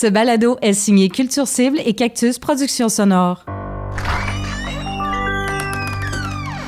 Ce 0.00 0.06
balado 0.06 0.56
est 0.62 0.72
signé 0.72 1.10
Culture 1.10 1.46
Cible 1.46 1.78
et 1.84 1.92
Cactus 1.92 2.38
Productions 2.38 2.88
Sonores. 2.88 3.44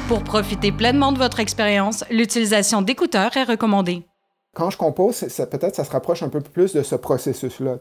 Pour 0.06 0.22
profiter 0.22 0.70
pleinement 0.70 1.12
de 1.12 1.16
votre 1.18 1.40
expérience, 1.40 2.04
l'utilisation 2.10 2.82
d'écouteurs 2.82 3.34
est 3.38 3.45
recommandée. 3.45 4.03
Quand 4.54 4.68
je 4.68 4.76
compose, 4.76 5.21
peut-être 5.50 5.74
ça 5.74 5.84
se 5.84 5.90
rapproche 5.90 6.22
un 6.22 6.29
peu 6.29 6.42
plus 6.42 6.74
de 6.74 6.82
ce 6.82 6.95
processus-là. 6.95 7.79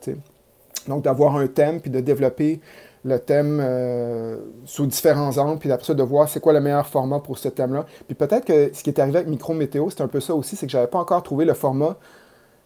Donc, 0.87 1.03
d'avoir 1.03 1.35
un 1.35 1.47
thème, 1.47 1.81
puis 1.81 1.91
de 1.91 1.99
développer 1.99 2.61
le 3.03 3.19
thème 3.19 3.59
euh, 3.61 4.37
sous 4.63 4.85
différents 4.85 5.37
angles, 5.37 5.59
puis 5.59 5.69
après 5.69 5.87
ça, 5.87 5.93
de 5.93 6.03
voir 6.03 6.29
c'est 6.29 6.39
quoi 6.39 6.53
le 6.53 6.61
meilleur 6.61 6.87
format 6.87 7.19
pour 7.19 7.37
ce 7.37 7.49
thème-là. 7.49 7.85
Puis 8.07 8.15
peut-être 8.15 8.45
que 8.45 8.71
ce 8.73 8.83
qui 8.83 8.89
est 8.89 8.99
arrivé 9.01 9.17
avec 9.17 9.27
Micro 9.27 9.53
Météo, 9.53 9.89
c'est 9.89 10.01
un 10.01 10.07
peu 10.07 10.21
ça 10.21 10.33
aussi, 10.33 10.55
c'est 10.55 10.65
que 10.65 10.71
j'avais 10.71 10.87
pas 10.87 10.99
encore 10.99 11.23
trouvé 11.23 11.43
le 11.43 11.55
format 11.55 11.97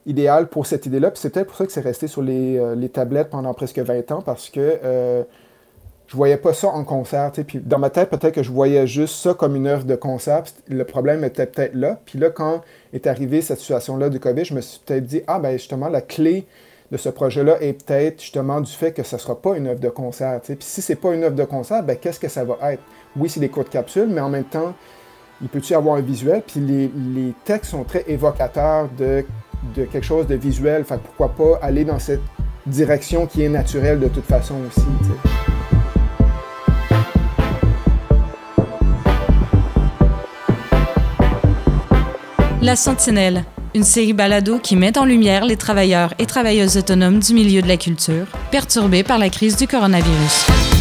idéal 0.05 0.47
pour 0.47 0.65
cette 0.65 0.85
idée-là. 0.85 1.11
Puis 1.11 1.19
c'est 1.21 1.29
peut-être 1.29 1.47
pour 1.47 1.57
ça 1.57 1.65
que 1.65 1.71
c'est 1.71 1.81
resté 1.81 2.07
sur 2.07 2.21
les, 2.21 2.57
euh, 2.57 2.87
tablettes 2.87 3.29
pendant 3.29 3.53
presque 3.53 3.79
20 3.79 4.11
ans, 4.11 4.21
parce 4.21 4.49
que 4.49 4.79
euh, 4.83 5.23
je 6.07 6.15
voyais 6.15 6.37
pas 6.37 6.53
ça 6.53 6.67
en 6.67 6.83
concert. 6.83 7.31
Puis 7.31 7.59
dans 7.59 7.79
ma 7.79 7.89
tête, 7.89 8.09
peut-être 8.09 8.35
que 8.35 8.43
je 8.43 8.51
voyais 8.51 8.85
juste 8.85 9.15
ça 9.15 9.33
comme 9.33 9.55
une 9.55 9.67
œuvre 9.67 9.85
de 9.85 9.95
concert. 9.95 10.43
Le 10.67 10.83
problème 10.83 11.23
était 11.23 11.47
peut-être 11.47 11.73
là. 11.73 11.99
Puis 12.05 12.19
là, 12.19 12.29
quand 12.29 12.61
est 12.93 13.07
arrivée 13.07 13.41
cette 13.41 13.59
situation-là 13.59 14.09
du 14.09 14.19
COVID, 14.19 14.45
je 14.45 14.53
me 14.53 14.61
suis 14.61 14.79
peut-être 14.85 15.05
dit, 15.05 15.21
ah 15.27 15.39
ben 15.39 15.53
justement, 15.53 15.89
la 15.89 16.01
clé 16.01 16.45
de 16.91 16.97
ce 16.97 17.09
projet-là 17.09 17.57
est 17.61 17.83
peut-être 17.83 18.21
justement 18.21 18.61
du 18.61 18.71
fait 18.71 18.91
que 18.91 19.01
ça 19.01 19.17
ne 19.17 19.21
sera 19.21 19.41
pas 19.41 19.57
une 19.57 19.67
œuvre 19.67 19.79
de 19.79 19.89
concert. 19.89 20.39
Puis 20.41 20.55
si 20.59 20.83
c'est 20.83 20.95
pas 20.95 21.13
une 21.13 21.23
œuvre 21.23 21.35
de 21.35 21.43
concert, 21.43 21.81
ben, 21.81 21.97
qu'est-ce 21.97 22.19
que 22.19 22.27
ça 22.27 22.43
va 22.43 22.73
être? 22.73 22.83
Oui, 23.17 23.27
c'est 23.27 23.39
des 23.39 23.49
courtes 23.49 23.69
capsules, 23.69 24.07
mais 24.07 24.21
en 24.21 24.29
même 24.29 24.43
temps, 24.43 24.75
il 25.41 25.49
peut-y 25.49 25.73
avoir 25.73 25.95
un 25.95 26.01
visuel? 26.01 26.43
Puis 26.45 26.59
les, 26.59 26.91
les 27.13 27.33
textes 27.43 27.71
sont 27.71 27.83
très 27.83 28.05
évocateurs 28.07 28.87
de 28.97 29.25
de 29.73 30.35
visuel. 30.35 30.85
Pourquoi 30.85 31.29
pas 31.29 31.59
aller 31.61 31.85
dans 31.85 31.99
cette 31.99 32.21
direction 32.65 33.27
qui 33.27 33.43
est 33.43 33.49
naturelle 33.49 33.99
de 33.99 34.07
toute 34.07 34.25
façon 34.25 34.55
aussi. 34.67 34.85
La 42.61 42.75
Sentinelle, 42.75 43.43
une 43.75 43.83
série 43.83 44.13
balado 44.13 44.57
qui 44.57 44.75
met 44.75 44.97
en 44.97 45.05
lumière 45.05 45.45
les 45.45 45.57
travailleurs 45.57 46.15
et 46.17 46.25
travailleuses 46.25 46.77
autonomes 46.77 47.19
du 47.19 47.35
milieu 47.35 47.61
de 47.61 47.67
la 47.67 47.77
culture, 47.77 48.25
perturbés 48.49 49.03
par 49.03 49.19
la 49.19 49.29
crise 49.29 49.55
du 49.55 49.67
coronavirus. 49.67 50.74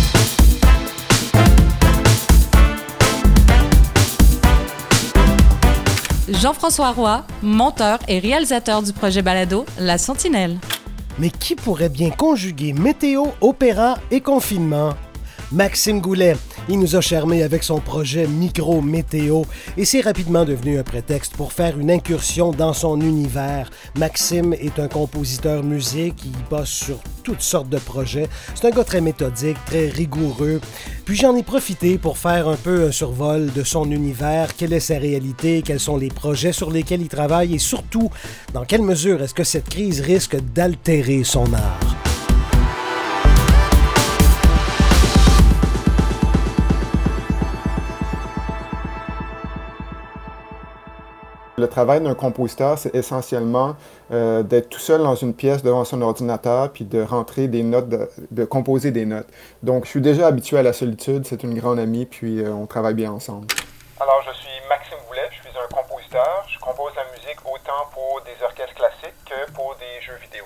Jean-François 6.40 6.90
Roy, 6.90 7.24
monteur 7.42 8.00
et 8.08 8.18
réalisateur 8.18 8.82
du 8.82 8.92
projet 8.92 9.22
Balado 9.22 9.64
La 9.78 9.98
Sentinelle. 9.98 10.58
Mais 11.18 11.30
qui 11.30 11.54
pourrait 11.54 11.88
bien 11.88 12.10
conjuguer 12.10 12.72
météo, 12.72 13.26
opéra 13.40 13.98
et 14.10 14.20
confinement? 14.20 14.94
Maxime 15.52 16.00
Goulet. 16.00 16.36
Il 16.70 16.78
nous 16.78 16.96
a 16.96 17.02
charmé 17.02 17.42
avec 17.42 17.62
son 17.62 17.78
projet 17.78 18.26
Micro 18.26 18.80
Météo 18.80 19.42
et 19.76 19.84
c'est 19.84 20.00
rapidement 20.00 20.46
devenu 20.46 20.78
un 20.78 20.82
prétexte 20.82 21.36
pour 21.36 21.52
faire 21.52 21.78
une 21.78 21.90
incursion 21.90 22.52
dans 22.52 22.72
son 22.72 22.98
univers. 23.02 23.68
Maxime 23.98 24.54
est 24.54 24.78
un 24.78 24.88
compositeur 24.88 25.62
musique, 25.62 26.24
il 26.24 26.48
bosse 26.48 26.70
sur 26.70 26.98
toutes 27.22 27.42
sortes 27.42 27.68
de 27.68 27.76
projets. 27.76 28.30
C'est 28.54 28.66
un 28.66 28.70
gars 28.70 28.84
très 28.84 29.02
méthodique, 29.02 29.58
très 29.66 29.88
rigoureux. 29.88 30.62
Puis 31.04 31.16
j'en 31.16 31.36
ai 31.36 31.42
profité 31.42 31.98
pour 31.98 32.16
faire 32.16 32.48
un 32.48 32.56
peu 32.56 32.86
un 32.86 32.92
survol 32.92 33.52
de 33.52 33.62
son 33.62 33.90
univers, 33.90 34.56
quelle 34.56 34.72
est 34.72 34.80
sa 34.80 34.96
réalité, 34.96 35.60
quels 35.60 35.80
sont 35.80 35.98
les 35.98 36.08
projets 36.08 36.52
sur 36.52 36.70
lesquels 36.70 37.02
il 37.02 37.08
travaille? 37.08 37.54
Et 37.54 37.58
surtout, 37.58 38.10
dans 38.54 38.64
quelle 38.64 38.82
mesure 38.82 39.22
est-ce 39.22 39.34
que 39.34 39.44
cette 39.44 39.68
crise 39.68 40.00
risque 40.00 40.36
d'altérer 40.54 41.24
son 41.24 41.52
art? 41.52 42.13
Le 51.56 51.68
travail 51.68 52.00
d'un 52.00 52.14
compositeur, 52.14 52.78
c'est 52.78 52.92
essentiellement 52.96 53.76
euh, 54.10 54.42
d'être 54.42 54.70
tout 54.70 54.80
seul 54.80 55.02
dans 55.02 55.14
une 55.14 55.34
pièce 55.34 55.62
devant 55.62 55.84
son 55.84 56.02
ordinateur, 56.02 56.72
puis 56.72 56.84
de 56.84 57.00
rentrer 57.00 57.46
des 57.46 57.62
notes, 57.62 57.88
de, 57.88 58.44
composer 58.44 58.90
des 58.90 59.06
notes. 59.06 59.28
Donc, 59.62 59.84
je 59.84 59.90
suis 59.90 60.00
déjà 60.00 60.26
habitué 60.26 60.58
à 60.58 60.64
la 60.64 60.72
solitude, 60.72 61.24
c'est 61.26 61.44
une 61.44 61.56
grande 61.56 61.78
amie, 61.78 62.06
puis 62.06 62.40
euh, 62.40 62.50
on 62.50 62.66
travaille 62.66 62.94
bien 62.94 63.12
ensemble. 63.12 63.46
Alors, 64.00 64.20
je 64.26 64.32
suis 64.32 64.50
Maxime 64.68 64.98
Boulet, 65.06 65.28
je 65.30 65.48
suis 65.48 65.56
un 65.56 65.72
compositeur. 65.72 66.44
Je 66.48 66.58
compose 66.58 66.92
la 66.96 67.04
musique 67.12 67.38
autant 67.44 67.86
pour 67.92 68.20
des 68.24 68.44
orchestres 68.44 68.74
classiques 68.74 69.14
que 69.24 69.52
pour 69.52 69.76
des 69.78 70.04
jeux 70.04 70.18
vidéo. 70.20 70.44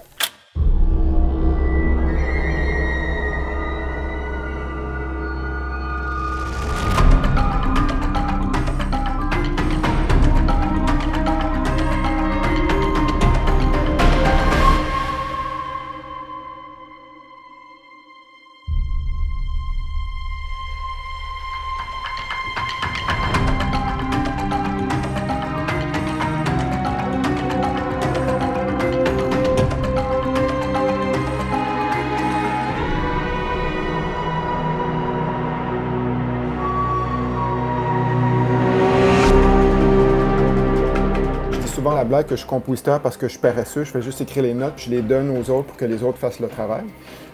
Que 42.08 42.30
je 42.30 42.36
suis 42.36 42.48
compositeur 42.48 43.00
parce 43.00 43.16
que 43.16 43.26
je 43.26 43.32
suis 43.32 43.40
paresseux, 43.40 43.84
je 43.84 43.90
fais 43.90 44.02
juste 44.02 44.20
écrire 44.20 44.42
les 44.42 44.54
notes, 44.54 44.74
puis 44.76 44.86
je 44.86 44.90
les 44.90 45.02
donne 45.02 45.30
aux 45.30 45.50
autres 45.50 45.68
pour 45.68 45.76
que 45.76 45.84
les 45.84 46.02
autres 46.02 46.18
fassent 46.18 46.40
le 46.40 46.48
travail. 46.48 46.84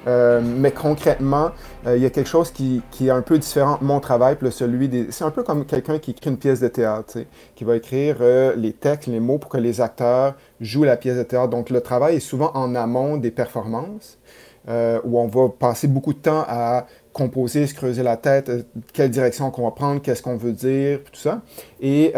Euh, 0.07 0.41
mais 0.43 0.71
concrètement, 0.71 1.51
euh, 1.87 1.97
il 1.97 2.03
y 2.03 2.07
a 2.07 2.11
quelque 2.11 2.29
chose 2.29 2.51
qui, 2.51 2.83
est 3.01 3.11
un 3.11 3.23
peu 3.23 3.39
différent 3.39 3.79
de 3.81 3.87
mon 3.87 4.01
travail, 4.01 4.37
puis 4.37 4.51
celui 4.53 4.89
des... 4.89 5.07
C'est 5.11 5.25
un 5.25 5.31
peu 5.31 5.43
comme 5.43 5.65
quelqu'un 5.65 5.99
qui 5.99 6.11
écrit 6.11 6.31
une 6.31 6.37
pièce 6.37 6.61
de 6.61 6.69
théâtre, 6.69 7.19
qui 7.55 7.65
va 7.65 7.77
écrire 7.77 8.17
euh, 8.21 8.55
les 8.57 8.73
textes, 8.73 9.07
les 9.07 9.21
mots 9.21 9.39
pour 9.39 9.51
que 9.51 9.59
les 9.59 9.81
acteurs 9.81 10.35
jouent 10.61 10.85
la 10.85 10.97
pièce 10.97 11.17
de 11.17 11.23
théâtre. 11.23 11.49
Donc 11.49 11.71
le 11.71 11.81
travail 11.81 12.17
est 12.17 12.21
souvent 12.21 12.51
en 12.55 12.75
amont 12.75 13.17
des 13.17 13.31
performances, 13.31 14.19
où 14.67 15.21
on 15.21 15.27
va 15.27 15.51
passer 15.51 15.89
beaucoup 15.89 16.15
de 16.15 16.19
temps 16.19 16.43
à 16.49 16.87
composer, 17.13 17.67
se 17.67 17.75
creuser 17.75 18.03
la 18.03 18.17
tête, 18.17 18.51
quelle 18.95 19.11
direction 19.11 19.51
qu'on 19.51 19.65
va 19.65 19.73
prendre, 19.73 20.01
qu'est-ce 20.01 20.23
qu'on 20.23 20.39
veut 20.39 20.53
dire, 20.53 21.01
tout 21.05 21.21
ça. 21.21 21.43
Et 21.83 22.15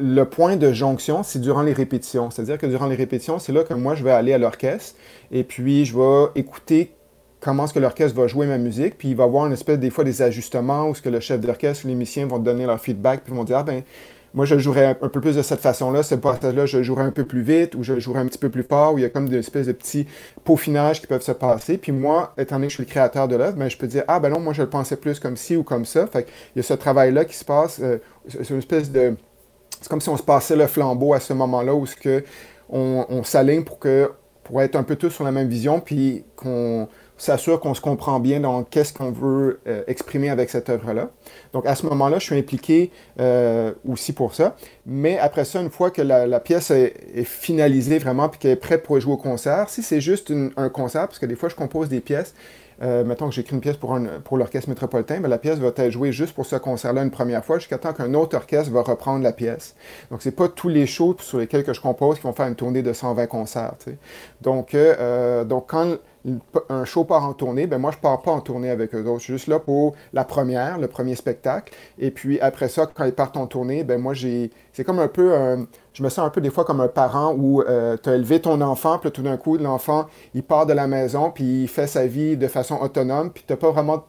le 0.00 0.24
point 0.24 0.56
de 0.56 0.72
jonction, 0.72 1.22
c'est 1.22 1.40
durant 1.40 1.62
les 1.62 1.72
répétitions. 1.72 2.30
C'est-à-dire 2.30 2.58
que 2.58 2.66
durant 2.66 2.86
les 2.86 2.96
répétitions, 2.96 3.38
c'est 3.38 3.52
là 3.52 3.64
que 3.64 3.74
moi, 3.74 3.94
je 3.94 4.04
vais 4.04 4.10
aller 4.10 4.32
à 4.32 4.38
l'orchestre 4.38 4.96
et 5.30 5.44
puis 5.44 5.84
je 5.84 5.96
vais 5.96 6.28
écouter 6.34 6.92
comment 7.40 7.64
est-ce 7.64 7.74
que 7.74 7.78
l'orchestre 7.78 8.16
va 8.16 8.26
jouer 8.26 8.46
ma 8.46 8.58
musique, 8.58 8.98
puis 8.98 9.08
il 9.08 9.16
va 9.16 9.24
y 9.24 9.26
avoir 9.26 9.46
une 9.46 9.52
espèce, 9.52 9.78
des 9.78 9.90
fois, 9.90 10.04
des 10.04 10.22
ajustements 10.22 10.88
où 10.88 10.94
ce 10.94 11.02
que 11.02 11.08
le 11.08 11.20
chef 11.20 11.40
d'orchestre 11.40 11.84
ou 11.84 11.88
les 11.88 11.94
musiciens 11.94 12.26
vont 12.26 12.38
donner 12.38 12.66
leur 12.66 12.80
feedback, 12.80 13.22
puis 13.24 13.34
vont 13.34 13.44
dire, 13.44 13.58
ah 13.58 13.62
ben, 13.62 13.82
moi, 14.32 14.44
je 14.44 14.58
jouerais 14.58 14.96
un, 15.00 15.08
peu 15.08 15.20
plus 15.20 15.34
de 15.34 15.42
cette 15.42 15.60
façon-là, 15.60 16.04
ce 16.04 16.14
passage-là, 16.14 16.64
je 16.64 16.82
jouerais 16.82 17.02
un 17.02 17.10
peu 17.10 17.24
plus 17.24 17.42
vite, 17.42 17.74
ou 17.74 17.82
je 17.82 17.98
jouerais 17.98 18.20
un 18.20 18.26
petit 18.26 18.38
peu 18.38 18.48
plus 18.48 18.62
fort, 18.62 18.94
où 18.94 18.98
il 18.98 19.02
y 19.02 19.04
a 19.04 19.08
comme 19.08 19.28
des 19.28 19.38
espèces 19.38 19.66
de 19.66 19.72
petits 19.72 20.06
peaufinages 20.44 21.00
qui 21.00 21.08
peuvent 21.08 21.22
se 21.22 21.32
passer. 21.32 21.78
Puis 21.78 21.90
moi, 21.90 22.32
étant 22.38 22.56
donné 22.56 22.66
que 22.66 22.70
je 22.70 22.76
suis 22.76 22.84
le 22.84 22.90
créateur 22.90 23.26
de 23.26 23.34
l'œuvre, 23.34 23.56
ben, 23.56 23.68
je 23.68 23.76
peux 23.76 23.88
dire, 23.88 24.04
ah 24.06 24.20
ben 24.20 24.28
non, 24.28 24.38
moi, 24.38 24.52
je 24.52 24.62
le 24.62 24.68
pensais 24.68 24.96
plus 24.96 25.18
comme 25.18 25.36
ci 25.36 25.56
ou 25.56 25.64
comme 25.64 25.84
ça. 25.84 26.06
Fait 26.06 26.28
il 26.54 26.58
y 26.58 26.60
a 26.60 26.62
ce 26.62 26.74
travail-là 26.74 27.24
qui 27.24 27.34
se 27.34 27.44
passe, 27.44 27.80
euh, 27.82 27.98
c'est 28.28 28.50
une 28.50 28.58
espèce 28.58 28.92
de 28.92 29.14
c'est 29.80 29.88
comme 29.88 30.00
si 30.00 30.08
on 30.08 30.16
se 30.16 30.22
passait 30.22 30.56
le 30.56 30.66
flambeau 30.66 31.14
à 31.14 31.20
ce 31.20 31.32
moment-là 31.32 31.74
où 31.74 31.86
que 32.00 32.24
on, 32.68 33.22
s'aligne 33.24 33.64
pour 33.64 33.78
que 33.78 34.10
pour 34.44 34.62
être 34.62 34.76
un 34.76 34.82
peu 34.82 34.96
tous 34.96 35.10
sur 35.10 35.24
la 35.24 35.32
même 35.32 35.48
vision, 35.48 35.80
puis 35.80 36.24
qu'on 36.36 36.88
s'assure 37.16 37.60
qu'on 37.60 37.74
se 37.74 37.80
comprend 37.80 38.18
bien 38.18 38.40
dans 38.40 38.64
qu'est-ce 38.64 38.92
qu'on 38.92 39.10
veut 39.10 39.60
euh, 39.66 39.82
exprimer 39.86 40.30
avec 40.30 40.50
cette 40.50 40.68
œuvre-là. 40.70 41.10
Donc 41.52 41.66
à 41.66 41.74
ce 41.74 41.86
moment-là, 41.86 42.18
je 42.18 42.24
suis 42.24 42.36
impliqué 42.36 42.90
euh, 43.20 43.72
aussi 43.88 44.12
pour 44.12 44.34
ça. 44.34 44.56
Mais 44.86 45.18
après 45.18 45.44
ça, 45.44 45.60
une 45.60 45.70
fois 45.70 45.90
que 45.90 46.02
la, 46.02 46.40
pièce 46.40 46.70
est, 46.70 47.24
finalisée 47.24 47.98
vraiment 47.98 48.28
puis 48.28 48.40
qu'elle 48.40 48.52
est 48.52 48.56
prête 48.56 48.82
pour 48.82 48.98
jouer 48.98 49.12
au 49.12 49.18
concert, 49.18 49.68
si 49.68 49.82
c'est 49.82 50.00
juste 50.00 50.32
un 50.56 50.68
concert, 50.68 51.06
parce 51.06 51.18
que 51.18 51.26
des 51.26 51.36
fois 51.36 51.48
je 51.48 51.56
compose 51.56 51.88
des 51.88 52.00
pièces 52.00 52.34
euh, 52.82 53.04
mettons 53.04 53.28
que 53.28 53.34
j'écris 53.34 53.54
une 53.54 53.60
pièce 53.60 53.76
pour, 53.76 53.98
pour 54.24 54.38
l'orchestre 54.38 54.68
métropolitain, 54.68 55.20
ben, 55.20 55.28
la 55.28 55.38
pièce 55.38 55.58
va 55.58 55.68
être 55.68 55.90
jouée 55.90 56.12
juste 56.12 56.34
pour 56.34 56.46
ce 56.46 56.56
concert-là 56.56 57.02
une 57.02 57.10
première 57.10 57.44
fois, 57.44 57.58
jusqu'à 57.58 57.78
temps 57.78 57.92
qu'un 57.92 58.14
autre 58.14 58.36
orchestre 58.36 58.72
va 58.72 58.82
reprendre 58.82 59.22
la 59.22 59.32
pièce. 59.32 59.74
Donc, 60.10 60.22
c'est 60.22 60.30
pas 60.30 60.48
tous 60.48 60.68
les 60.68 60.86
shows 60.86 61.16
sur 61.20 61.38
lesquels 61.38 61.64
que 61.64 61.74
je 61.74 61.80
compose 61.80 62.16
qui 62.16 62.22
vont 62.22 62.32
faire 62.32 62.46
une 62.46 62.56
tournée 62.56 62.82
de 62.82 62.92
120 62.92 63.26
concerts. 63.26 63.74
Donc, 64.40 64.74
euh, 64.74 64.94
euh, 64.98 65.44
donc, 65.44 65.64
quand 65.68 65.96
un 66.68 66.84
show 66.84 67.04
part 67.04 67.24
en 67.24 67.32
tournée, 67.32 67.66
ben 67.66 67.78
moi, 67.78 67.90
je 67.92 67.98
pars 67.98 68.20
pas 68.22 68.30
en 68.30 68.40
tournée 68.40 68.70
avec 68.70 68.94
eux 68.94 69.04
autres. 69.06 69.20
Je 69.20 69.24
suis 69.24 69.32
juste 69.34 69.46
là 69.46 69.58
pour 69.58 69.94
la 70.12 70.24
première, 70.24 70.78
le 70.78 70.88
premier 70.88 71.14
spectacle. 71.14 71.72
Et 71.98 72.10
puis 72.10 72.40
après 72.40 72.68
ça, 72.68 72.86
quand 72.92 73.04
ils 73.04 73.12
partent 73.12 73.36
en 73.36 73.46
tournée, 73.46 73.84
ben 73.84 74.00
moi, 74.00 74.14
j'ai. 74.14 74.50
C'est 74.72 74.84
comme 74.84 74.98
un 74.98 75.08
peu. 75.08 75.32
je 75.92 76.02
me 76.02 76.08
sens 76.08 76.26
un 76.26 76.30
peu 76.30 76.40
des 76.40 76.50
fois 76.50 76.64
comme 76.64 76.80
un 76.80 76.88
parent 76.88 77.34
où 77.36 77.62
euh, 77.62 77.96
tu 78.02 78.08
as 78.08 78.14
élevé 78.14 78.40
ton 78.40 78.60
enfant, 78.60 78.98
puis 78.98 79.10
tout 79.10 79.22
d'un 79.22 79.36
coup, 79.36 79.56
l'enfant, 79.56 80.06
il 80.34 80.42
part 80.42 80.66
de 80.66 80.72
la 80.72 80.86
maison, 80.86 81.30
puis 81.30 81.62
il 81.62 81.68
fait 81.68 81.86
sa 81.86 82.06
vie 82.06 82.36
de 82.36 82.48
façon 82.48 82.76
autonome, 82.80 83.30
puis 83.30 83.44
tu 83.46 83.56
pas 83.56 83.70
vraiment 83.70 84.04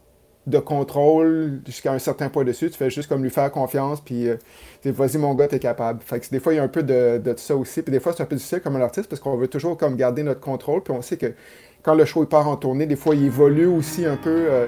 de 0.47 0.57
contrôle 0.57 1.61
jusqu'à 1.65 1.93
un 1.93 1.99
certain 1.99 2.29
point 2.29 2.43
dessus. 2.43 2.69
Tu 2.71 2.77
fais 2.77 2.89
juste 2.89 3.07
comme 3.07 3.23
lui 3.23 3.29
faire 3.29 3.51
confiance, 3.51 4.01
puis 4.01 4.27
euh, 4.27 4.37
vas-y 4.85 5.17
mon 5.17 5.35
gars, 5.35 5.47
t'es 5.47 5.59
capable. 5.59 6.01
Fait 6.03 6.19
que 6.19 6.29
des 6.29 6.39
fois, 6.39 6.53
il 6.53 6.57
y 6.57 6.59
a 6.59 6.63
un 6.63 6.67
peu 6.67 6.83
de, 6.83 7.21
de 7.23 7.33
ça 7.37 7.55
aussi. 7.55 7.81
Puis 7.81 7.91
des 7.91 7.99
fois, 7.99 8.13
c'est 8.13 8.23
un 8.23 8.25
peu 8.25 8.35
difficile 8.35 8.61
comme 8.61 8.75
un 8.75 8.81
artiste 8.81 9.07
parce 9.07 9.19
qu'on 9.19 9.35
veut 9.37 9.47
toujours 9.47 9.77
comme 9.77 9.95
garder 9.95 10.23
notre 10.23 10.39
contrôle. 10.39 10.81
Puis 10.81 10.93
on 10.93 11.01
sait 11.01 11.17
que 11.17 11.33
quand 11.83 11.95
le 11.95 12.05
show 12.05 12.25
part 12.25 12.47
en 12.47 12.57
tournée, 12.57 12.85
des 12.85 12.95
fois, 12.95 13.15
il 13.15 13.25
évolue 13.25 13.67
aussi 13.67 14.05
un 14.05 14.17
peu 14.17 14.29
euh, 14.29 14.67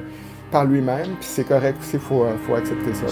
par 0.52 0.66
lui-même. 0.66 1.16
Puis 1.20 1.28
c'est 1.30 1.48
correct 1.48 1.78
aussi, 1.80 1.96
il 1.96 2.00
faut, 2.00 2.24
euh, 2.24 2.36
faut 2.46 2.56
accepter 2.56 2.94
ça. 2.94 3.08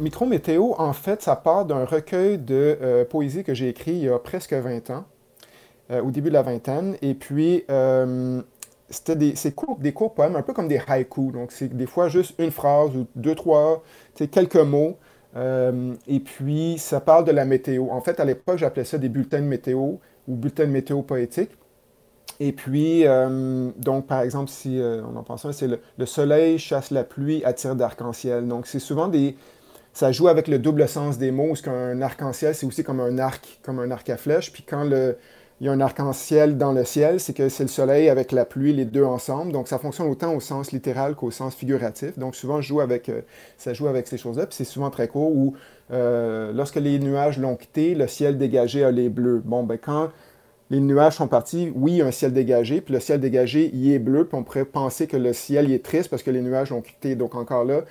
Micro 0.00 0.26
Météo, 0.26 0.72
en 0.76 0.92
fait, 0.92 1.22
ça 1.22 1.36
part 1.36 1.64
d'un 1.64 1.84
recueil 1.84 2.36
de 2.36 2.76
euh, 2.82 3.04
poésie 3.04 3.44
que 3.44 3.54
j'ai 3.54 3.68
écrit 3.68 3.92
il 3.92 4.04
y 4.04 4.08
a 4.08 4.18
presque 4.18 4.52
20 4.52 4.90
ans, 4.90 5.04
euh, 5.90 6.02
au 6.02 6.10
début 6.10 6.28
de 6.28 6.34
la 6.34 6.42
vingtaine. 6.42 6.96
Et 7.00 7.14
puis, 7.14 7.64
euh, 7.70 8.42
c'était 8.94 9.16
des, 9.16 9.36
c'est 9.36 9.54
des 9.78 9.92
courts 9.92 10.14
poèmes, 10.14 10.36
un 10.36 10.42
peu 10.42 10.52
comme 10.52 10.68
des 10.68 10.80
haïkus. 10.86 11.32
Donc, 11.32 11.52
c'est 11.52 11.74
des 11.74 11.86
fois 11.86 12.08
juste 12.08 12.34
une 12.38 12.50
phrase 12.50 12.90
ou 12.96 13.06
deux, 13.14 13.34
trois, 13.34 13.82
quelques 14.30 14.56
mots. 14.56 14.96
et 15.36 16.20
puis, 16.20 16.78
ça 16.78 17.00
parle 17.00 17.24
de 17.24 17.32
la 17.32 17.44
météo. 17.44 17.88
En 17.90 18.00
fait, 18.00 18.20
à 18.20 18.24
l'époque, 18.24 18.58
j'appelais 18.58 18.84
ça 18.84 18.98
des 18.98 19.08
bulletins 19.08 19.40
de 19.40 19.46
météo 19.46 19.94
ou 20.28 20.36
bulletins 20.36 20.66
de 20.66 20.70
météo 20.70 21.02
poétiques. 21.02 21.52
Et 22.40 22.52
puis, 22.52 23.04
donc, 23.76 24.06
par 24.06 24.22
exemple, 24.22 24.50
si 24.50 24.80
on 24.80 25.16
en 25.16 25.22
pense 25.22 25.44
un, 25.44 25.52
c'est 25.52 25.68
le, 25.68 25.80
le, 25.98 26.06
soleil 26.06 26.58
chasse 26.58 26.90
la 26.90 27.04
pluie, 27.04 27.44
attire 27.44 27.76
d'arc-en-ciel. 27.76 28.46
Donc, 28.46 28.66
c'est 28.66 28.78
souvent 28.78 29.08
des, 29.08 29.36
ça 29.94 30.10
joue 30.10 30.26
avec 30.26 30.48
le 30.48 30.58
double 30.58 30.88
sens 30.88 31.18
des 31.18 31.30
mots, 31.30 31.48
parce 31.48 31.62
qu'un 31.62 32.02
arc-en-ciel, 32.02 32.54
c'est 32.54 32.66
aussi 32.66 32.82
comme 32.82 33.00
un 33.00 33.16
arc, 33.18 33.60
comme 33.62 33.78
un 33.78 33.90
arc 33.92 34.10
à 34.10 34.16
flèche. 34.16 34.52
Puis 34.52 34.64
quand 34.64 34.82
le, 34.82 35.16
il 35.60 35.66
y 35.66 35.70
a 35.70 35.72
un 35.72 35.80
arc-en-ciel 35.80 36.58
dans 36.58 36.72
le 36.72 36.84
ciel, 36.84 37.20
c'est 37.20 37.32
que 37.32 37.48
c'est 37.48 37.62
le 37.62 37.68
soleil 37.68 38.08
avec 38.08 38.32
la 38.32 38.44
pluie, 38.44 38.72
les 38.72 38.84
deux 38.84 39.04
ensemble. 39.04 39.52
Donc 39.52 39.68
ça 39.68 39.78
fonctionne 39.78 40.08
autant 40.08 40.34
au 40.34 40.40
sens 40.40 40.72
littéral 40.72 41.14
qu'au 41.14 41.30
sens 41.30 41.54
figuratif. 41.54 42.18
Donc 42.18 42.34
souvent, 42.34 42.58
euh, 42.58 43.20
ça 43.56 43.72
joue 43.72 43.88
avec 43.88 44.06
ces 44.08 44.18
choses-là. 44.18 44.46
Puis 44.46 44.56
c'est 44.56 44.64
souvent 44.64 44.90
très 44.90 45.06
court 45.06 45.30
où, 45.30 45.54
euh, 45.92 46.52
lorsque 46.52 46.76
les 46.76 46.98
nuages 46.98 47.38
l'ont 47.38 47.56
quitté, 47.56 47.94
le 47.94 48.08
ciel 48.08 48.36
dégagé 48.36 48.84
a 48.84 48.90
les 48.90 49.08
bleus. 49.08 49.40
Bon, 49.44 49.62
ben 49.62 49.78
quand 49.78 50.10
les 50.70 50.80
nuages 50.80 51.14
sont 51.14 51.28
partis, 51.28 51.70
oui, 51.76 51.92
il 51.92 51.96
y 51.98 52.02
a 52.02 52.06
un 52.06 52.10
ciel 52.10 52.32
dégagé, 52.32 52.80
puis 52.80 52.94
le 52.94 53.00
ciel 53.00 53.20
dégagé, 53.20 53.70
il 53.72 53.92
est 53.92 53.98
bleu, 53.98 54.24
puis 54.24 54.36
on 54.36 54.42
pourrait 54.42 54.64
penser 54.64 55.06
que 55.06 55.16
le 55.16 55.32
ciel 55.32 55.70
est 55.70 55.84
triste 55.84 56.08
parce 56.10 56.22
que 56.22 56.30
les 56.30 56.40
nuages 56.40 56.70
l'ont 56.70 56.80
quitté. 56.80 57.14
Donc 57.14 57.34
encore 57.36 57.64
là, 57.64 57.84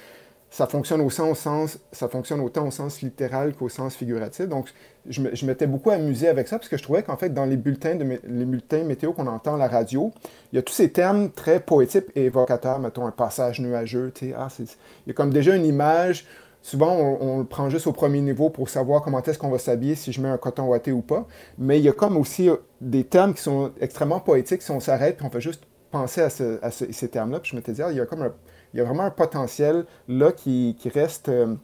ça 0.54 0.68
fonctionne, 0.68 1.02
au 1.02 1.10
sens, 1.10 1.80
ça 1.92 2.08
fonctionne 2.08 2.40
autant 2.40 2.68
au 2.68 2.70
sens 2.70 3.02
littéral 3.02 3.56
qu'au 3.56 3.70
sens 3.70 3.96
figuratif. 3.96 4.48
Donc, 4.48 4.72
je, 5.10 5.46
m'étais 5.48 5.66
beaucoup 5.66 5.90
amusé 5.90 6.28
avec 6.28 6.48
ça 6.48 6.60
parce 6.60 6.70
que 6.70 6.78
je 6.78 6.84
trouvais 6.84 7.02
qu'en 7.02 7.18
fait, 7.18 7.30
dans 7.30 7.46
les 7.46 7.58
bulletins, 7.58 7.96
de, 7.96 8.84
météo 8.84 9.14
qu'on 9.14 9.26
entend 9.26 9.56
à 9.56 9.58
la 9.58 9.68
radio, 9.68 10.12
il 10.52 10.58
y 10.58 10.60
a 10.60 10.62
tous 10.62 10.76
ces 10.76 10.92
termes 10.92 11.32
très 11.32 11.60
poétiques 11.60 12.06
et 12.16 12.26
évocateurs, 12.26 12.78
mettons 12.78 13.08
un 13.08 13.12
passage 13.12 13.62
nuageux, 13.62 14.12
tu 14.14 14.28
sais, 14.28 14.36
ah, 14.38 14.48
il 14.60 14.68
y 15.08 15.10
a 15.10 15.14
comme 15.16 15.32
déjà 15.32 15.56
une 15.56 15.66
image. 15.66 16.28
Souvent, 16.62 16.98
on, 16.98 17.40
le 17.40 17.46
prend 17.46 17.72
juste 17.72 17.88
au 17.88 17.92
premier 17.92 18.22
niveau 18.22 18.52
pour 18.52 18.70
savoir 18.70 19.02
comment 19.02 19.24
est-ce 19.24 19.40
qu'on 19.40 19.50
va 19.50 19.58
s'habiller, 19.58 19.96
si 19.96 20.12
je 20.12 20.22
mets 20.22 20.30
un 20.30 20.38
coton 20.38 20.68
ouaté 20.68 20.92
ou 20.92 21.02
pas. 21.02 21.26
Mais 21.58 21.80
il 21.80 21.84
y 21.84 21.90
a 21.90 21.94
comme 21.94 22.16
aussi 22.16 22.48
euh, 22.48 22.58
des 22.80 23.06
termes 23.06 23.34
qui 23.34 23.42
sont 23.42 23.72
extrêmement 23.82 24.20
poétiques 24.20 24.62
si 24.62 24.70
on 24.70 24.80
s'arrête 24.80 25.20
et 25.20 25.26
on 25.26 25.32
fait 25.32 25.42
juste 25.42 25.64
penser 25.90 26.22
à, 26.22 26.30
ces 26.30 27.08
termes-là. 27.10 27.40
Puis 27.40 27.50
je 27.50 27.56
m'étais 27.56 27.72
dit, 27.72 27.82
ah, 27.82 27.90
il 27.90 27.98
y 27.98 28.00
a 28.00 28.06
comme 28.06 28.22
un 28.22 28.34
il 28.74 28.78
y 28.78 28.82
a 28.82 28.84
vraiment 28.84 29.04
un 29.04 29.12
potentiel 29.12 29.86
là 30.08 30.32
qui, 30.32 30.76
reste 30.94 31.30
euh, 31.30 31.56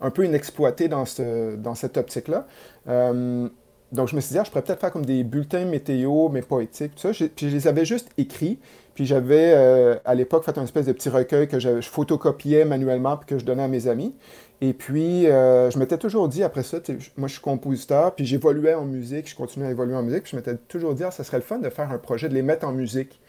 un 0.00 0.10
peu 0.10 0.24
inexploité 0.24 0.88
dans, 0.88 1.04
ce, 1.04 1.56
dans 1.56 1.74
cette 1.74 1.96
optique-là. 1.96 2.46
Euh, 2.88 3.48
donc, 3.92 4.08
je 4.08 4.16
me 4.16 4.20
suis 4.22 4.32
dit, 4.32 4.38
ah, 4.38 4.44
je 4.44 4.50
pourrais 4.50 4.62
peut-être 4.62 4.80
faire 4.80 4.90
comme 4.90 5.04
des 5.04 5.22
bulletins 5.22 5.66
météo, 5.66 6.30
mais 6.30 6.40
poétiques, 6.40 6.94
tout 6.94 7.12
ça. 7.12 7.26
Puis 7.36 7.50
je 7.50 7.54
les 7.54 7.68
avais 7.68 7.84
juste 7.84 8.08
écrits. 8.16 8.58
Puis 8.94 9.04
j'avais, 9.04 9.52
euh, 9.54 9.96
à 10.04 10.14
l'époque, 10.14 10.44
fait 10.44 10.56
un 10.56 10.64
espèce 10.64 10.86
de 10.86 10.92
petit 10.92 11.10
recueil 11.10 11.46
que 11.46 11.58
je, 11.58 11.80
photocopiais 11.82 12.64
manuellement 12.64 13.16
puis 13.18 13.26
que 13.26 13.38
je 13.38 13.44
donnais 13.44 13.62
à 13.62 13.68
mes 13.68 13.88
amis. 13.88 14.14
Et 14.62 14.72
puis, 14.72 15.24
je 15.24 15.78
m'étais 15.78 15.98
toujours 15.98 16.28
dit, 16.28 16.42
après 16.44 16.62
ça, 16.62 16.78
moi, 17.16 17.26
je 17.26 17.32
suis 17.32 17.42
compositeur, 17.42 18.14
puis 18.14 18.24
j'évoluais 18.24 18.74
en 18.74 18.84
musique, 18.84 19.28
je 19.28 19.34
continuais 19.34 19.66
à 19.66 19.70
évoluer 19.72 19.96
en 19.96 20.04
musique, 20.04 20.22
puis 20.22 20.30
je 20.30 20.36
m'étais 20.36 20.56
toujours 20.56 20.94
dit, 20.94 21.02
ah, 21.02 21.10
ça 21.10 21.24
serait 21.24 21.38
le 21.38 21.42
fun 21.42 21.58
de 21.58 21.68
faire 21.68 21.90
un 21.90 21.98
projet, 21.98 22.28
de 22.28 22.34
les 22.34 22.42
mettre 22.42 22.66
en 22.66 22.72
musique. 22.72 23.20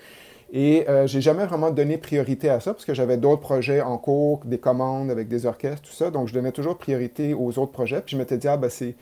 Et 0.56 0.88
euh, 0.88 1.08
j'ai 1.08 1.20
jamais 1.20 1.48
vraiment 1.48 1.72
donné 1.72 1.98
priorité 1.98 2.48
à 2.48 2.60
ça 2.60 2.74
parce 2.74 2.86
que 2.86 2.94
j'avais 2.94 3.18
d'autres 3.18 3.42
projets 3.42 3.82
en 3.82 3.98
cours, 3.98 4.42
des 4.46 4.60
commandes 4.60 5.10
avec 5.10 5.28
des 5.28 5.48
orchestres, 5.48 5.82
tout 5.82 5.96
ça. 5.96 6.12
Donc, 6.12 6.28
je 6.28 6.34
donnais 6.34 6.52
toujours 6.52 6.78
priorité 6.78 7.34
aux 7.34 7.58
autres 7.58 7.72
projets. 7.72 8.02
Puis 8.02 8.16
je 8.16 8.18
m'étais 8.20 8.38
dit, 8.38 8.48
ah, 8.48 8.56
ben, 8.56 8.70
c'est, 8.70 8.96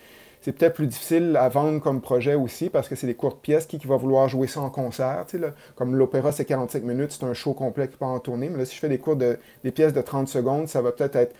peut-être 0.45 0.73
plus 0.73 0.87
difficile 0.87 1.35
à 1.37 1.49
vendre 1.49 1.81
comme 1.81 1.99
projet 1.99 2.35
aussi 2.35 2.69
parce 2.69 2.87
que 2.87 2.95
c'est 2.95 3.05
des 3.05 3.15
courtes 3.15 3.41
pièces. 3.41 3.65
Qui, 3.65 3.79
qui 3.79 3.87
va 3.87 3.97
vouloir 3.97 4.29
jouer 4.29 4.47
ça 4.47 4.61
en 4.61 4.69
concert? 4.69 5.25
Là? 5.33 5.49
Comme 5.75 5.97
l'opéra, 5.97 6.31
c'est 6.31 6.45
45 6.45 6.83
minutes, 6.83 7.11
c'est 7.11 7.25
un 7.25 7.33
show 7.33 7.53
complet 7.53 7.89
qui 7.89 7.97
peut 7.97 8.05
en 8.05 8.19
tourner. 8.19 8.47
Mais 8.47 8.59
là, 8.59 8.65
si 8.65 8.73
je 8.73 8.79
fais 8.79 8.89
des 8.89 8.97
cours 8.97 9.17
de, 9.17 9.37
des 9.65 9.71
pièces 9.71 9.91
de 9.91 10.01
30 10.01 10.29
secondes, 10.29 10.69
ça 10.69 10.81
va 10.81 10.93
peut-être 10.93 11.17
être 11.17 11.35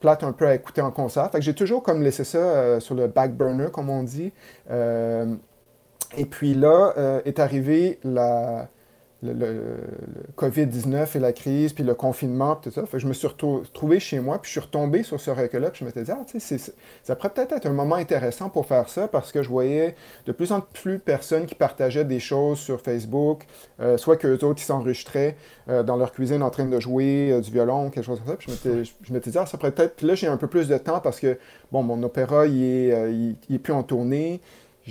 plate 0.00 0.24
un 0.24 0.32
peu 0.32 0.46
à 0.46 0.54
écouter 0.54 0.80
en 0.80 0.90
concert. 0.90 1.30
Fait 1.30 1.38
que 1.38 1.44
j'ai 1.44 1.54
toujours 1.54 1.82
comme 1.82 2.02
laissé 2.02 2.24
ça 2.24 2.38
euh, 2.38 2.80
sur 2.80 2.94
le 2.94 3.08
back 3.08 3.34
burner, 3.34 3.66
comme 3.70 3.90
on 3.90 4.04
dit. 4.04 4.32
Euh, 4.70 5.34
et 6.16 6.24
puis 6.24 6.54
là 6.54 7.20
est 7.24 7.38
arrivée 7.38 8.00
la 8.02 8.68
le, 9.22 9.76
COVID-19 10.36 11.16
et 11.16 11.18
la 11.18 11.32
crise, 11.32 11.72
puis 11.72 11.84
le 11.84 11.94
confinement, 11.94 12.56
tout 12.56 12.70
ça. 12.70 12.84
Je 12.92 13.06
me 13.06 13.12
suis 13.12 13.26
retrouvé 13.26 14.00
chez 14.00 14.20
moi, 14.20 14.40
puis 14.40 14.48
je 14.48 14.52
suis 14.52 14.60
retombé 14.60 15.02
sur 15.02 15.20
ce 15.20 15.30
recueil-là, 15.30 15.70
puis 15.70 15.80
je 15.80 15.84
m'étais 15.84 16.02
dit, 16.02 16.10
ah, 16.10 16.24
tu 16.26 16.40
sais, 16.40 16.58
ça 17.02 17.16
pourrait 17.16 17.30
peut-être 17.30 17.52
être 17.52 17.66
un 17.66 17.72
moment 17.72 17.96
intéressant 17.96 18.48
pour 18.48 18.66
faire 18.66 18.88
ça, 18.88 19.08
parce 19.08 19.32
que 19.32 19.42
je 19.42 19.48
voyais 19.48 19.94
de 20.26 20.32
plus 20.32 20.52
en 20.52 20.60
plus 20.60 20.94
de 20.94 20.98
personnes 20.98 21.46
qui 21.46 21.54
partageaient 21.54 22.04
des 22.04 22.20
choses 22.20 22.58
sur 22.58 22.80
Facebook, 22.80 23.44
euh, 23.80 23.98
soit 23.98 24.16
qu'eux 24.16 24.38
autres, 24.42 24.54
qui 24.54 24.64
s'enregistraient 24.64 25.36
euh, 25.68 25.82
dans 25.82 25.96
leur 25.96 26.12
cuisine 26.12 26.42
en 26.42 26.50
train 26.50 26.64
de 26.64 26.80
jouer 26.80 27.32
euh, 27.32 27.40
du 27.40 27.50
violon, 27.50 27.90
quelque 27.90 28.04
chose 28.04 28.20
comme 28.20 28.28
ça. 28.28 28.36
Puis 28.36 28.52
je 29.02 29.12
m'étais 29.12 29.30
dit, 29.30 29.38
ah, 29.38 29.46
ça 29.46 29.58
pourrait 29.58 29.72
peut-être... 29.72 29.96
Puis 29.96 30.06
là, 30.06 30.14
j'ai 30.14 30.28
un 30.28 30.38
peu 30.38 30.46
plus 30.46 30.68
de 30.68 30.78
temps, 30.78 31.00
parce 31.00 31.20
que, 31.20 31.38
bon, 31.70 31.82
mon 31.82 32.02
opéra, 32.02 32.46
il 32.46 32.64
est, 32.64 33.36
il 33.48 33.54
est 33.54 33.58
plus 33.58 33.74
en 33.74 33.82
tournée. 33.82 34.40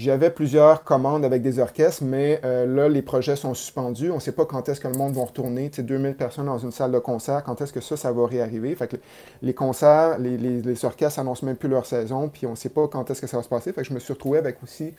J'avais 0.02 0.30
plusieurs 0.30 0.86
commandes 0.86 1.26
avec 1.26 1.42
des 1.42 1.60
orchestres, 1.60 2.06
mais 2.06 2.40
euh, 2.46 2.66
là, 2.66 2.88
les 2.88 3.02
projets 3.02 3.36
sont 3.36 3.54
suspendus. 3.54 4.12
On 4.12 4.16
ne 4.16 4.20
sait 4.22 4.32
pas 4.32 4.46
quand 4.46 4.70
est-ce 4.70 4.80
que 4.80 4.88
le 4.88 4.98
monde 4.98 5.14
va 5.14 5.26
retourner. 5.26 5.70
Tu 5.70 5.76
sais, 5.76 5.84
2000 5.84 6.16
personnes 6.16 6.46
dans 6.46 6.58
une 6.58 6.72
salle 6.72 6.94
de 6.94 7.00
concert, 7.00 7.44
quand 7.44 7.60
est-ce 7.60 7.74
que 7.74 7.82
ça, 7.82 7.98
ça 7.98 8.14
va 8.14 8.26
réarriver? 8.26 8.74
Fait 8.76 8.88
que 8.88 8.96
les 9.42 9.54
concerts, 9.54 10.18
les, 10.18 10.86
orchestres 10.86 11.20
annoncent 11.20 11.46
même 11.46 11.58
plus 11.58 11.68
leur 11.68 11.86
saison, 11.86 12.30
puis 12.30 12.48
on 12.48 12.52
ne 12.52 12.56
sait 12.56 12.70
pas 12.70 12.88
quand 12.88 13.12
est-ce 13.12 13.20
que 13.20 13.28
ça 13.28 13.36
va 13.36 13.44
se 13.44 13.50
passer. 13.50 13.74
Fait 13.74 13.82
que 13.82 13.90
je 13.90 13.94
me 13.94 14.00
suis 14.00 14.14
retrouvé 14.14 14.38
avec 14.38 14.64
aussi 14.64 14.94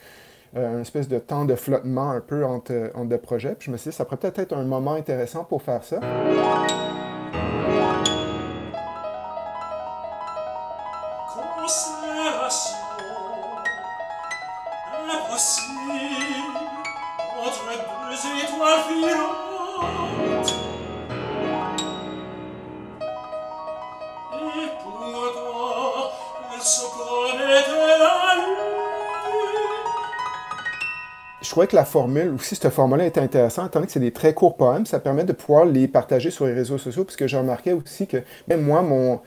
euh, 0.55 0.75
une 0.75 0.81
espèce 0.81 1.07
de 1.07 1.17
temps 1.17 1.45
de 1.45 1.55
flottement 1.55 2.11
un 2.11 2.21
peu 2.21 2.45
entre, 2.45 2.91
entre 2.93 3.09
deux 3.09 3.17
projets. 3.17 3.55
Puis 3.57 3.65
je 3.65 3.71
me 3.71 3.77
suis 3.77 3.89
dit, 3.89 3.95
ça 3.95 4.05
pourrait 4.05 4.17
peut-être 4.17 4.37
être 4.37 4.53
un 4.53 4.65
moment 4.65 4.93
intéressant 4.93 5.43
pour 5.45 5.63
faire 5.63 5.83
ça. 5.83 5.99
Je 31.41 31.49
trouvais 31.49 31.67
que 31.67 31.75
la 31.75 31.85
formule, 31.85 32.33
aussi 32.35 32.55
cette 32.55 32.69
formule-là 32.69 33.05
était 33.05 33.19
intéressante, 33.19 33.67
étant 33.67 33.79
donné 33.79 33.87
que 33.87 33.93
c'est 33.93 33.99
des 33.99 34.11
très 34.11 34.33
courts 34.33 34.55
poèmes, 34.55 34.85
ça 34.85 34.99
permet 34.99 35.23
de 35.23 35.33
pouvoir 35.33 35.65
les 35.65 35.87
partager 35.87 36.29
sur 36.29 36.45
les 36.45 36.53
réseaux 36.53 36.77
sociaux, 36.77 37.03
puisque 37.03 37.25
j'ai 37.25 37.37
remarqué 37.37 37.73
aussi 37.73 38.07
que, 38.07 38.17
même 38.47 38.61
moi, 38.61 38.81
mon, 38.81 39.19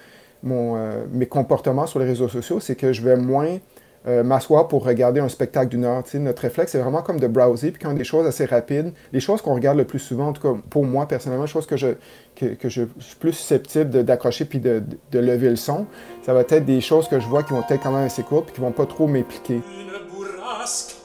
mon, 0.42 0.76
euh, 0.76 1.04
mes 1.10 1.26
comportements 1.26 1.86
sur 1.86 1.98
les 1.98 2.06
réseaux 2.06 2.28
sociaux, 2.28 2.60
c'est 2.60 2.76
que 2.76 2.92
je 2.92 3.02
vais 3.02 3.16
moins 3.16 3.58
euh, 4.06 4.22
m'asseoir 4.22 4.68
pour 4.68 4.84
regarder 4.84 5.18
un 5.20 5.30
spectacle 5.30 5.70
d'une 5.70 5.84
heure. 5.86 6.04
notre 6.14 6.42
réflexe, 6.42 6.72
c'est 6.72 6.78
vraiment 6.78 7.00
comme 7.00 7.18
de 7.18 7.26
browser, 7.26 7.70
puis 7.70 7.82
quand 7.82 7.94
des 7.94 8.04
choses 8.04 8.26
assez 8.26 8.44
rapides, 8.44 8.92
les 9.12 9.20
choses 9.20 9.40
qu'on 9.40 9.54
regarde 9.54 9.78
le 9.78 9.84
plus 9.84 9.98
souvent, 9.98 10.28
en 10.28 10.32
tout 10.34 10.42
cas 10.42 10.60
pour 10.68 10.84
moi 10.84 11.08
personnellement, 11.08 11.46
choses 11.46 11.66
que 11.66 11.78
je, 11.78 11.88
que, 12.36 12.46
que 12.54 12.68
je 12.68 12.82
suis 13.00 13.16
plus 13.16 13.32
susceptible 13.32 14.04
d'accrocher 14.04 14.44
puis 14.44 14.60
de, 14.60 14.82
lever 15.12 15.48
le 15.48 15.56
son, 15.56 15.86
ça 16.24 16.34
va 16.34 16.40
être 16.40 16.66
des 16.66 16.82
choses 16.82 17.08
que 17.08 17.18
je 17.18 17.26
vois 17.26 17.42
qui 17.42 17.54
vont 17.54 17.64
être 17.68 17.82
quand 17.82 17.92
même 17.92 18.04
assez 18.04 18.22
courtes 18.22 18.44
puis 18.44 18.54
qui 18.54 18.60
vont 18.60 18.72
pas 18.72 18.86
trop 18.86 19.06
m'impliquer. 19.06 19.54
Une 19.54 20.14
bourrasque 20.14 20.96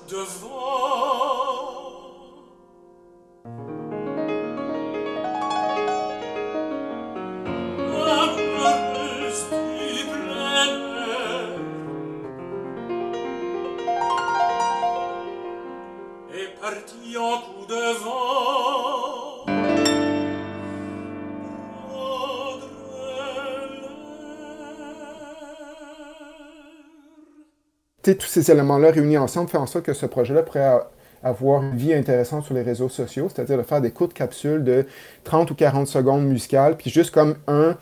tous 28.15 28.27
ces 28.27 28.51
éléments-là 28.51 28.91
réunis 28.91 29.17
ensemble 29.17 29.49
fait 29.49 29.57
en 29.57 29.65
sorte 29.65 29.85
que 29.85 29.93
ce 29.93 30.05
projet-là 30.05 30.43
pourrait 30.43 30.79
avoir 31.23 31.63
une 31.63 31.75
vie 31.75 31.93
intéressante 31.93 32.45
sur 32.45 32.53
les 32.53 32.61
réseaux 32.61 32.89
sociaux, 32.89 33.29
c'est-à-dire 33.33 33.57
de 33.57 33.63
faire 33.63 33.81
des 33.81 33.91
courtes 33.91 34.13
capsules 34.13 34.63
de 34.63 34.85
30 35.23 35.51
ou 35.51 35.55
40 35.55 35.87
secondes 35.87 36.25
musicales, 36.25 36.77
puis 36.77 36.89
juste 36.89 37.11
comme 37.11 37.35
un 37.47 37.77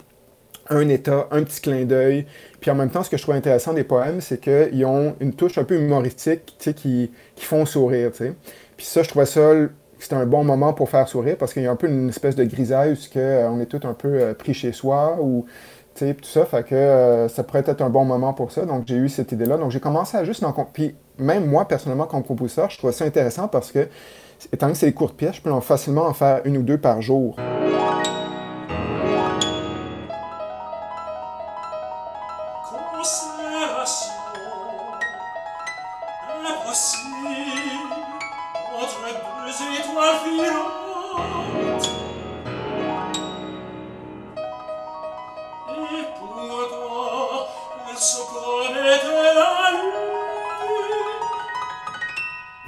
un 0.70 0.88
état, 0.90 1.28
un 1.32 1.44
petit 1.44 1.62
clin 1.62 1.86
d'œil. 1.86 2.26
Puis 2.60 2.72
en 2.72 2.76
même 2.76 2.90
temps, 2.90 3.04
ce 3.04 3.10
que 3.10 3.18
je 3.18 3.22
trouve 3.22 3.36
intéressant 3.36 3.74
des 3.74 3.84
poèmes, 3.84 4.22
c'est 4.22 4.40
qu'ils 4.40 4.86
ont 4.86 5.16
une 5.20 5.34
touche 5.34 5.58
un 5.58 5.64
peu 5.64 5.76
humoristique, 5.76 6.56
tu 6.60 6.72
sais, 6.72 6.74
qui, 6.74 7.12
font 7.38 7.66
sourire, 7.66 8.12
tu 8.12 8.18
sais. 8.18 8.34
Puis 8.76 8.86
ça, 8.86 9.04
je 9.04 9.10
trouvais 9.10 9.26
ça 9.26 9.54
c'était 10.00 10.16
un 10.16 10.26
bon 10.26 10.44
moment 10.44 10.74
pour 10.74 10.90
faire 10.90 11.08
sourire 11.08 11.38
parce 11.38 11.54
qu'il 11.54 11.64
y 11.64 11.68
a 11.68 11.72
un 11.72 11.76
peu 11.76 11.88
une 11.88 12.10
espèce 12.10 12.36
de 12.36 12.44
grisaille 12.44 12.94
où 12.94 13.18
euh, 13.18 13.50
on 13.50 13.60
est 13.60 13.66
tous 13.66 13.86
un 13.88 13.94
peu 13.94 14.10
euh, 14.10 14.34
pris 14.34 14.54
chez 14.54 14.72
soi 14.72 15.18
ou 15.20 15.46
tout 15.96 16.06
ça. 16.22 16.46
Fait 16.46 16.64
que 16.64 16.76
euh, 16.76 17.28
ça 17.28 17.44
pourrait 17.44 17.64
être 17.66 17.82
un 17.82 17.90
bon 17.90 18.06
moment 18.06 18.34
pour 18.34 18.52
ça. 18.52 18.66
Donc 18.66 18.84
j'ai 18.86 18.96
eu 18.96 19.10
cette 19.10 19.32
idée-là. 19.32 19.58
Donc 19.58 19.72
j'ai 19.72 19.80
commencé 19.80 20.18
à 20.18 20.24
juste 20.24 20.44
en 20.44 20.54
Puis 20.72 20.96
même 21.18 21.48
moi, 21.48 21.68
personnellement, 21.68 22.06
comme 22.06 22.24
compositeur, 22.24 22.70
je 22.70 22.78
trouvais 22.78 22.94
ça 22.94 23.06
intéressant 23.06 23.48
parce 23.48 23.72
que, 23.72 23.88
étant 24.54 24.70
que 24.70 24.76
c'est 24.76 24.88
des 24.88 24.94
courtes 24.94 25.16
pièces, 25.16 25.38
je 25.38 25.42
peux 25.42 25.52
en 25.52 25.62
facilement 25.62 26.06
en 26.06 26.14
faire 26.14 26.42
une 26.46 26.58
ou 26.58 26.64
deux 26.64 26.78
par 26.78 27.02
jour. 27.02 27.38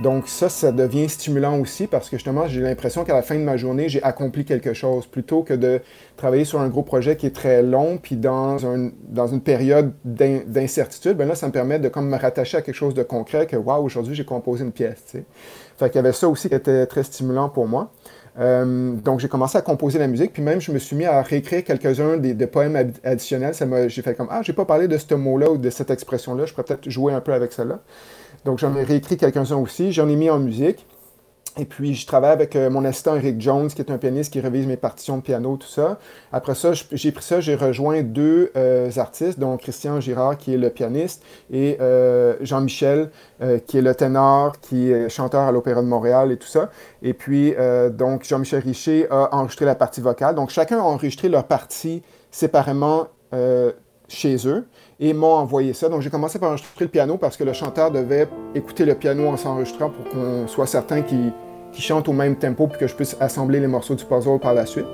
Donc 0.10 0.28
ça, 0.28 0.50
ça 0.50 0.72
devient 0.72 1.08
stimulant 1.08 1.60
aussi 1.60 1.86
parce 1.86 2.10
que 2.10 2.18
justement, 2.18 2.48
j'ai 2.48 2.62
l'impression 2.62 3.04
qu'à 3.04 3.14
la 3.14 3.22
fin 3.22 3.36
de 3.36 3.44
ma 3.44 3.58
journée, 3.58 3.90
j'ai 3.90 4.02
accompli 4.02 4.44
quelque 4.44 4.74
chose 4.74 5.06
plutôt 5.06 5.44
que 5.44 5.54
de 5.54 5.82
travailler 6.18 6.46
sur 6.46 6.60
un 6.60 6.68
gros 6.68 6.82
projet 6.82 7.16
qui 7.16 7.28
est 7.28 7.36
très 7.36 7.62
long 7.62 8.00
puis 8.02 8.16
dans, 8.16 8.66
un, 8.66 8.90
dans 9.04 9.28
une 9.28 9.40
période 9.40 9.92
d'incertitude. 10.04 11.16
Ben 11.16 11.28
là, 11.28 11.36
ça 11.36 11.46
me 11.46 11.52
permet 11.52 11.78
de 11.78 11.92
me 11.96 12.18
rattacher 12.18 12.58
à 12.58 12.64
quelque 12.64 12.74
chose 12.74 12.96
de 12.96 13.04
concret 13.04 13.46
que 13.46 13.56
waouh, 13.56 13.84
aujourd'hui 13.84 14.16
j'ai 14.16 14.26
composé 14.26 14.64
une 14.66 14.72
pièce. 14.72 15.16
Fait 15.78 15.90
qu'il 15.92 15.98
y 15.98 16.00
avait 16.00 16.12
ça 16.12 16.28
aussi 16.28 16.50
qui 16.50 16.56
était 16.56 16.88
très 16.88 17.04
stimulant 17.04 17.48
pour 17.48 17.68
moi. 17.68 17.92
Euh, 18.40 18.94
donc, 18.94 19.20
j'ai 19.20 19.28
commencé 19.28 19.60
à 19.60 19.62
composer 19.62 20.00
la 20.00 20.08
musique, 20.08 20.34
puis 20.34 20.42
même 20.42 20.60
je 20.60 20.72
me 20.72 20.80
suis 20.80 20.96
mis 20.96 21.06
à 21.06 21.22
réécrire 21.22 21.64
quelques-uns 21.64 22.18
des, 22.18 22.48
poèmes 22.48 22.94
additionnels. 23.04 23.54
j'ai 23.90 24.02
fait 24.02 24.16
comme 24.16 24.28
Ah, 24.32 24.42
j'ai 24.42 24.54
pas 24.54 24.66
parlé 24.66 24.88
de 24.88 24.98
ce 24.98 25.14
mot-là 25.14 25.52
ou 25.52 25.58
de 25.58 25.70
cette 25.70 25.92
expression-là, 25.92 26.48
je 26.48 26.54
pourrais 26.54 26.64
peut-être 26.64 26.90
jouer 26.90 27.14
un 27.14 27.22
peu 27.22 27.32
avec 27.34 27.54
cela. 27.54 27.80
Donc, 28.46 28.60
j'en 28.60 28.76
ai 28.76 28.84
réécrit 28.84 29.18
quelques-uns 29.18 29.58
aussi. 29.58 29.92
J'en 29.92 30.08
ai 30.08 30.16
mis 30.16 30.30
en 30.30 30.40
musique. 30.40 30.86
Et 31.58 31.66
puis, 31.66 31.94
je 31.94 32.06
travaille 32.06 32.32
avec 32.32 32.56
euh, 32.56 32.70
mon 32.70 32.86
assistant 32.86 33.16
Eric 33.16 33.42
Jones, 33.42 33.68
qui 33.68 33.82
est 33.82 33.92
un 33.92 33.98
pianiste 33.98 34.32
qui 34.32 34.40
révise 34.40 34.66
mes 34.66 34.78
partitions 34.78 35.18
de 35.18 35.22
piano, 35.22 35.58
tout 35.58 35.68
ça. 35.68 36.00
Après 36.32 36.56
ça, 36.56 36.72
j'ai 36.74 37.12
pris 37.12 37.24
ça, 37.24 37.42
j'ai 37.42 37.56
rejoint 37.56 38.02
deux 38.02 38.52
euh, 38.56 38.90
artistes, 38.98 39.40
dont 39.40 39.58
Christian 39.58 40.00
Girard, 40.00 40.38
qui 40.38 40.54
est 40.54 40.58
le 40.58 40.70
pianiste, 40.70 41.24
et 41.52 41.78
euh, 41.82 42.36
Jean-Michel, 42.42 43.10
qui 43.66 43.78
est 43.78 43.82
le 43.82 43.96
ténor, 43.96 44.60
qui 44.62 44.92
est 44.92 45.10
chanteur 45.10 45.42
à 45.42 45.52
l'Opéra 45.52 45.82
de 45.82 45.88
Montréal 45.88 46.32
et 46.32 46.38
tout 46.38 46.48
ça. 46.48 46.70
Et 47.02 47.14
puis, 47.14 47.54
donc, 47.92 48.26
Jean-Michel 48.26 48.62
Richer 48.62 49.08
a 49.10 49.36
enregistré 49.36 49.66
la 49.66 49.76
partie 49.76 50.02
vocale. 50.02 50.36
Donc, 50.36 50.50
chacun 50.50 50.78
a 50.78 50.82
enregistré 50.82 51.30
leur 51.30 51.46
partie 51.46 52.04
séparément 52.32 53.08
chez 54.10 54.48
eux 54.48 54.68
et 55.00 55.14
m'ont 55.14 55.36
envoyé 55.36 55.74
ça. 55.74 55.90
Donc 55.90 56.02
j'ai 56.02 56.10
commencé 56.10 56.40
par 56.40 56.50
enregistrer 56.50 56.86
le 56.86 56.92
piano 56.92 57.18
parce 57.18 57.38
que 57.38 57.44
le 57.44 57.54
chanteur 57.54 57.92
devait 57.92 58.28
écouter 58.54 58.86
le 58.86 58.96
piano 58.96 59.28
en 59.28 59.38
s'enregistrant 59.38 59.90
pour 59.90 60.06
qu'on 60.10 60.48
soit 60.48 60.68
certain 60.68 61.02
qu'il 61.02 61.34
chante 61.74 62.10
au 62.10 62.14
même 62.14 62.36
tempo 62.36 62.68
puis 62.68 62.80
que 62.80 62.88
je 62.88 62.96
puisse 62.96 63.16
assembler 63.20 63.60
les 63.60 63.68
morceaux 63.68 63.96
du 63.96 64.04
puzzle 64.04 64.40
par 64.40 64.54
la 64.54 64.66
suite. 64.66 64.88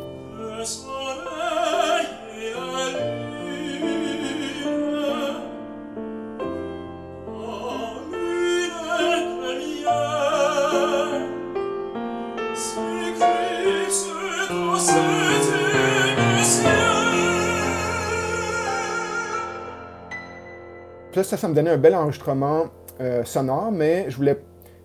Ça, 21.25 21.38
ça 21.38 21.48
me 21.48 21.53
donnait 21.53 21.72
un 21.72 21.77
bel 21.77 21.96
enregistrement 21.96 22.65
euh, 23.01 23.24
sonore, 23.25 23.72
mais 23.72 24.05
je 24.10 24.15
voulais, 24.15 24.39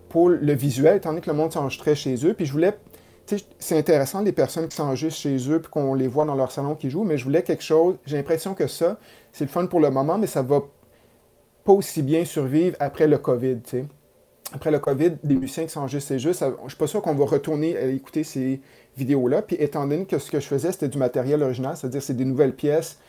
pour 0.09 0.29
le 0.29 0.53
visuel, 0.53 0.97
étant 0.97 1.09
donné 1.09 1.21
que 1.21 1.29
le 1.29 1.35
monde 1.35 1.51
s'enregistrait 1.53 1.95
chez 1.95 2.15
eux, 2.25 2.33
puis 2.33 2.45
je 2.45 2.51
voulais, 2.51 2.73
c'est 3.59 3.77
intéressant 3.77 4.21
les 4.21 4.33
personnes 4.33 4.67
qui 4.67 4.75
s'enregistrent 4.75 5.21
chez 5.21 5.37
eux, 5.49 5.61
puis 5.61 5.71
qu'on 5.71 5.93
les 5.93 6.07
voit 6.07 6.25
dans 6.25 6.35
leur 6.35 6.51
salon 6.51 6.75
qui 6.75 6.89
jouent, 6.89 7.03
mais 7.03 7.17
je 7.17 7.23
voulais 7.23 7.43
quelque 7.43 7.63
chose, 7.63 7.95
j'ai 8.05 8.17
l'impression 8.17 8.53
que 8.53 8.67
ça, 8.67 8.97
c'est 9.31 9.45
le 9.45 9.49
fun 9.49 9.65
pour 9.67 9.79
le 9.79 9.89
moment, 9.89 10.17
mais 10.17 10.27
ça 10.27 10.41
va 10.41 10.61
pas 11.63 11.73
aussi 11.73 12.01
bien 12.01 12.25
survivre 12.25 12.75
après 12.79 13.07
le 13.07 13.17
COVID, 13.17 13.59
sais. 13.65 13.85
Après 14.53 14.69
le 14.69 14.79
COVID, 14.79 15.11
des 15.23 15.35
musiciens 15.35 15.63
qui 15.63 15.69
s'enregistrent 15.69 16.09
chez 16.09 16.27
eux, 16.27 16.33
ça, 16.33 16.51
je 16.63 16.69
suis 16.69 16.77
pas 16.77 16.87
sûr 16.87 17.01
qu'on 17.01 17.15
va 17.15 17.25
retourner 17.25 17.77
à 17.77 17.85
écouter 17.85 18.25
ces 18.25 18.59
vidéos-là, 18.97 19.41
puis 19.41 19.55
étant 19.57 19.87
donné 19.87 20.05
que 20.05 20.19
ce 20.19 20.29
que 20.29 20.41
je 20.41 20.47
faisais, 20.47 20.73
c'était 20.73 20.89
du 20.89 20.97
matériel 20.97 21.41
original, 21.41 21.77
c'est-à-dire 21.77 22.03
c'est 22.03 22.17
des 22.17 22.25
nouvelles 22.25 22.55
pièces 22.55 22.99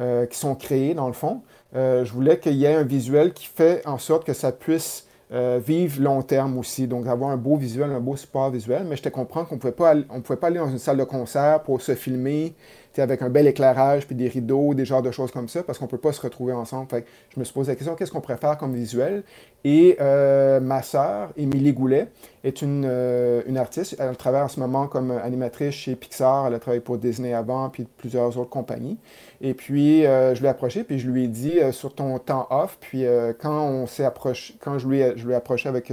euh, 0.00 0.26
qui 0.26 0.38
sont 0.38 0.54
créées 0.54 0.94
dans 0.94 1.06
le 1.06 1.12
fond, 1.12 1.42
euh, 1.76 2.04
je 2.04 2.12
voulais 2.12 2.38
qu'il 2.38 2.54
y 2.54 2.64
ait 2.64 2.74
un 2.74 2.82
visuel 2.82 3.32
qui 3.32 3.46
fait 3.46 3.86
en 3.86 3.98
sorte 3.98 4.24
que 4.24 4.32
ça 4.32 4.52
puisse 4.52 5.06
euh, 5.32 5.60
vivre 5.64 6.02
long 6.02 6.22
terme 6.22 6.58
aussi. 6.58 6.86
Donc, 6.86 7.06
avoir 7.06 7.30
un 7.30 7.36
beau 7.36 7.56
visuel, 7.56 7.90
un 7.90 8.00
beau 8.00 8.16
support 8.16 8.50
visuel. 8.50 8.84
Mais 8.84 8.96
je 8.96 9.02
te 9.02 9.08
comprends 9.08 9.44
qu'on 9.44 9.54
ne 9.54 9.60
pouvait 9.60 9.72
pas 9.72 10.46
aller 10.46 10.58
dans 10.58 10.68
une 10.68 10.78
salle 10.78 10.96
de 10.98 11.04
concert 11.04 11.62
pour 11.62 11.80
se 11.80 11.94
filmer 11.94 12.54
avec 13.02 13.22
un 13.22 13.28
bel 13.28 13.46
éclairage, 13.46 14.06
puis 14.06 14.14
des 14.14 14.28
rideaux, 14.28 14.74
des 14.74 14.84
genres 14.84 15.02
de 15.02 15.10
choses 15.10 15.30
comme 15.30 15.48
ça, 15.48 15.62
parce 15.62 15.78
qu'on 15.78 15.86
ne 15.86 15.90
peut 15.90 15.98
pas 15.98 16.12
se 16.12 16.20
retrouver 16.20 16.52
ensemble. 16.52 16.88
Fait 16.90 17.04
je 17.34 17.40
me 17.40 17.44
suis 17.44 17.54
posé 17.54 17.72
la 17.72 17.76
question, 17.76 17.94
qu'est-ce 17.94 18.12
qu'on 18.12 18.20
préfère 18.20 18.56
comme 18.58 18.74
visuel? 18.74 19.22
Et 19.64 19.96
euh, 20.00 20.60
ma 20.60 20.82
sœur, 20.82 21.30
Émilie 21.36 21.72
Goulet, 21.72 22.08
est 22.44 22.60
une, 22.60 22.84
euh, 22.86 23.42
une, 23.46 23.56
artiste. 23.56 23.96
Elle 23.98 24.16
travaille 24.16 24.42
en 24.42 24.48
ce 24.48 24.60
moment 24.60 24.86
comme 24.86 25.10
animatrice 25.10 25.74
chez 25.74 25.96
Pixar. 25.96 26.46
Elle 26.46 26.54
a 26.54 26.58
travaillé 26.58 26.82
pour 26.82 26.98
Disney 26.98 27.32
avant, 27.32 27.70
puis 27.70 27.86
plusieurs 27.96 28.36
autres 28.38 28.50
compagnies. 28.50 28.98
Et 29.40 29.54
puis, 29.54 30.04
euh, 30.04 30.34
je 30.34 30.42
l'ai 30.42 30.48
approché, 30.48 30.84
puis 30.84 30.98
je 30.98 31.08
lui 31.08 31.24
ai 31.24 31.28
dit, 31.28 31.58
sur 31.72 31.94
ton 31.94 32.18
temps 32.18 32.46
off, 32.50 32.76
puis 32.80 33.04
quand 33.40 33.66
on 33.66 33.86
s'est 33.86 34.04
approché, 34.04 34.54
quand 34.60 34.78
je 34.78 34.88
lui 34.88 35.02
je 35.16 35.24
lui 35.26 35.32
ai 35.32 35.36
approché 35.36 35.68
avec 35.68 35.90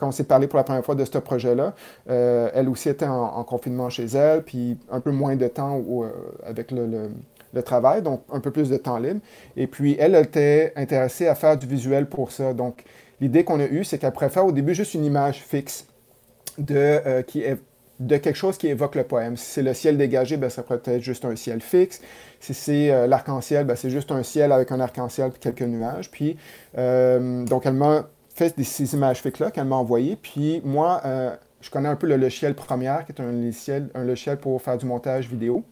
quand 0.00 0.08
on 0.08 0.12
s'est 0.12 0.24
parlé 0.24 0.46
pour 0.46 0.56
la 0.56 0.64
première 0.64 0.84
fois 0.84 0.94
de 0.94 1.04
ce 1.04 1.18
projet-là, 1.18 1.74
euh, 2.08 2.50
elle 2.54 2.68
aussi 2.68 2.88
était 2.88 3.06
en, 3.06 3.44
confinement 3.44 3.90
chez 3.90 4.06
elle, 4.06 4.42
puis 4.42 4.78
un 4.90 5.00
peu 5.00 5.10
moins 5.10 5.36
de 5.36 5.46
temps 5.46 5.78
euh, 5.78 6.08
avec 6.44 6.72
le, 6.72 7.10
travail, 7.62 8.00
donc 8.00 8.22
un 8.32 8.40
peu 8.40 8.50
plus 8.50 8.70
de 8.70 8.76
temps 8.78 8.98
libre. 8.98 9.20
Et 9.56 9.66
puis, 9.66 9.96
elle, 9.98 10.14
elle 10.14 10.24
était 10.24 10.72
intéressée 10.76 11.26
à 11.26 11.34
faire 11.34 11.58
du 11.58 11.66
visuel 11.66 12.06
pour 12.06 12.32
ça. 12.32 12.54
Donc, 12.54 12.84
l'idée 13.20 13.44
qu'on 13.44 13.60
a 13.60 13.66
eue, 13.66 13.84
c'est 13.84 13.98
qu'elle 13.98 14.12
préfère 14.12 14.46
au 14.46 14.52
début 14.52 14.74
juste 14.74 14.94
une 14.94 15.04
image 15.04 15.42
fixe 15.42 15.86
de, 16.56 16.74
euh, 16.76 17.22
de 17.98 18.16
quelque 18.16 18.36
chose 18.36 18.56
qui 18.56 18.68
évoque 18.68 18.94
le 18.94 19.04
poème. 19.04 19.36
Si 19.36 19.50
c'est 19.50 19.62
le 19.62 19.74
ciel 19.74 19.98
dégagé, 19.98 20.38
ben, 20.38 20.48
ça 20.48 20.62
pourrait 20.62 20.80
être 20.86 21.02
juste 21.02 21.26
un 21.26 21.36
ciel 21.36 21.60
fixe. 21.60 22.00
Si 22.38 22.54
c'est 22.54 23.06
l'arc-en-ciel, 23.06 23.66
ben, 23.66 23.76
c'est 23.76 23.90
juste 23.90 24.10
un 24.12 24.22
ciel 24.22 24.52
avec 24.52 24.72
un 24.72 24.80
arc-en-ciel 24.80 25.32
et 25.34 25.38
quelques 25.38 25.60
nuages. 25.60 26.10
Puis, 26.10 26.38
donc, 26.74 27.66
elle 27.66 27.74
m'a 27.74 28.06
fait 28.40 28.62
ces 28.62 28.94
images 28.94 29.20
fixes-là 29.20 29.50
qu'elle 29.50 29.66
m'a 29.66 29.76
envoyées. 29.76 30.16
Puis 30.16 30.62
moi, 30.64 31.02
euh, 31.04 31.36
je 31.60 31.68
connais 31.68 31.88
un 31.88 31.96
peu 31.96 32.06
le 32.06 32.16
logiciel 32.16 32.54
Première, 32.54 33.04
qui 33.04 33.12
est 33.12 33.20
un 33.20 33.30
logiciel, 33.30 33.90
un 33.94 34.04
logiciel 34.04 34.38
pour 34.38 34.62
faire 34.62 34.78
du 34.78 34.86
montage 34.86 35.28
vidéo. 35.28 35.62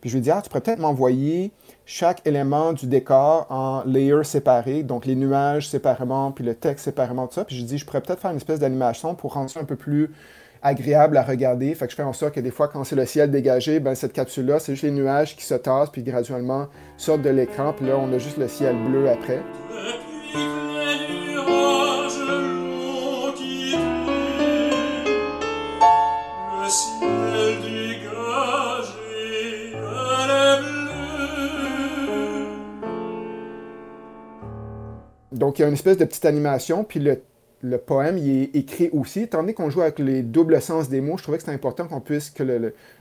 Puis 0.00 0.08
je 0.08 0.14
lui 0.14 0.20
ai 0.20 0.22
dit, 0.22 0.30
ah, 0.30 0.40
tu 0.42 0.48
pourrais 0.48 0.62
peut-être 0.62 0.78
m'envoyer 0.78 1.52
chaque 1.84 2.26
élément 2.26 2.72
du 2.72 2.86
décor 2.86 3.46
en 3.50 3.82
layers 3.84 4.24
séparés, 4.24 4.82
donc 4.82 5.04
les 5.04 5.16
nuages 5.16 5.68
séparément, 5.68 6.32
puis 6.32 6.44
le 6.44 6.54
texte 6.54 6.86
séparément, 6.86 7.26
tout 7.26 7.34
ça. 7.34 7.44
Puis 7.44 7.56
je 7.56 7.62
dit, 7.62 7.76
je 7.76 7.84
pourrais 7.84 8.00
peut-être 8.00 8.20
faire 8.20 8.30
une 8.30 8.38
espèce 8.38 8.58
d'animation 8.58 9.14
pour 9.14 9.34
rendre 9.34 9.50
ça 9.50 9.60
un 9.60 9.64
peu 9.64 9.76
plus 9.76 10.10
agréable 10.62 11.18
à 11.18 11.22
regarder. 11.22 11.74
Fait 11.74 11.84
que 11.84 11.90
je 11.90 11.96
fais 11.96 12.02
en 12.02 12.14
sorte 12.14 12.34
que 12.34 12.40
des 12.40 12.50
fois, 12.50 12.68
quand 12.68 12.84
c'est 12.84 12.96
le 12.96 13.04
ciel 13.04 13.30
dégagé, 13.30 13.80
ben, 13.80 13.94
cette 13.94 14.14
capsule-là, 14.14 14.60
c'est 14.60 14.72
juste 14.72 14.84
les 14.84 14.90
nuages 14.90 15.36
qui 15.36 15.44
se 15.44 15.54
tassent, 15.54 15.90
puis 15.90 16.02
graduellement 16.02 16.68
sortent 16.96 17.22
de 17.22 17.30
l'écran. 17.30 17.74
Puis 17.74 17.86
là, 17.86 17.98
on 17.98 18.10
a 18.14 18.18
juste 18.18 18.38
le 18.38 18.48
ciel 18.48 18.74
bleu 18.88 19.10
après. 19.10 19.42
Donc, 35.54 35.60
il 35.60 35.62
y 35.62 35.64
a 35.66 35.68
une 35.68 35.74
espèce 35.74 35.98
de 35.98 36.04
petite 36.04 36.24
animation, 36.24 36.82
puis 36.82 36.98
le, 36.98 37.78
poème, 37.78 38.18
il 38.18 38.42
est 38.42 38.56
écrit 38.56 38.90
aussi. 38.92 39.20
Étant 39.20 39.38
donné 39.38 39.54
qu'on 39.54 39.70
joue 39.70 39.82
avec 39.82 40.00
les 40.00 40.22
doubles 40.22 40.60
sens 40.60 40.88
des 40.88 41.00
mots, 41.00 41.16
je 41.16 41.22
trouvais 41.22 41.38
que 41.38 41.44
c'était 41.44 41.54
important 41.54 41.86
qu'on 41.86 42.00
puisse, 42.00 42.28
que 42.30 42.42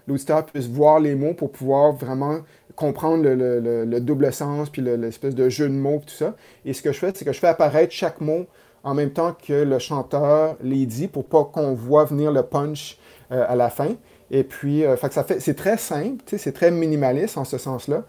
l'auditeur 0.05 0.45
puisse 0.45 0.67
voir 0.67 0.99
les 0.99 1.15
mots 1.15 1.33
pour 1.33 1.51
pouvoir 1.51 1.93
vraiment 1.93 2.41
comprendre 2.75 3.23
le, 3.27 3.99
double 4.01 4.31
sens, 4.31 4.69
puis 4.69 4.83
l'espèce 4.83 5.33
de 5.33 5.49
jeu 5.49 5.67
de 5.67 5.73
mots, 5.73 6.03
tout 6.05 6.13
ça. 6.13 6.35
Et 6.63 6.73
ce 6.73 6.83
que 6.83 6.91
je 6.91 6.99
fais, 6.99 7.11
c'est 7.15 7.25
que 7.25 7.33
je 7.33 7.39
fais 7.39 7.47
apparaître 7.47 7.91
chaque 7.91 8.21
mot 8.21 8.45
en 8.83 8.93
même 8.93 9.09
temps 9.09 9.35
que 9.35 9.63
le 9.63 9.79
chanteur 9.79 10.55
les 10.61 10.85
dit 10.85 11.07
pour 11.07 11.25
pas 11.25 11.45
qu'on 11.45 11.73
voit 11.73 12.05
venir 12.05 12.31
le 12.31 12.43
punch 12.43 12.99
euh, 13.31 13.43
à 13.49 13.55
la 13.55 13.71
fin. 13.71 13.95
Et 14.29 14.43
puis, 14.43 14.85
euh, 14.85 14.95
ça 14.95 15.23
fait, 15.23 15.39
c'est 15.39 15.55
très 15.55 15.77
simple, 15.77 16.23
c'est 16.27 16.53
très 16.53 16.69
minimaliste 16.69 17.35
en 17.39 17.45
ce 17.45 17.57
sens-là. 17.57 18.03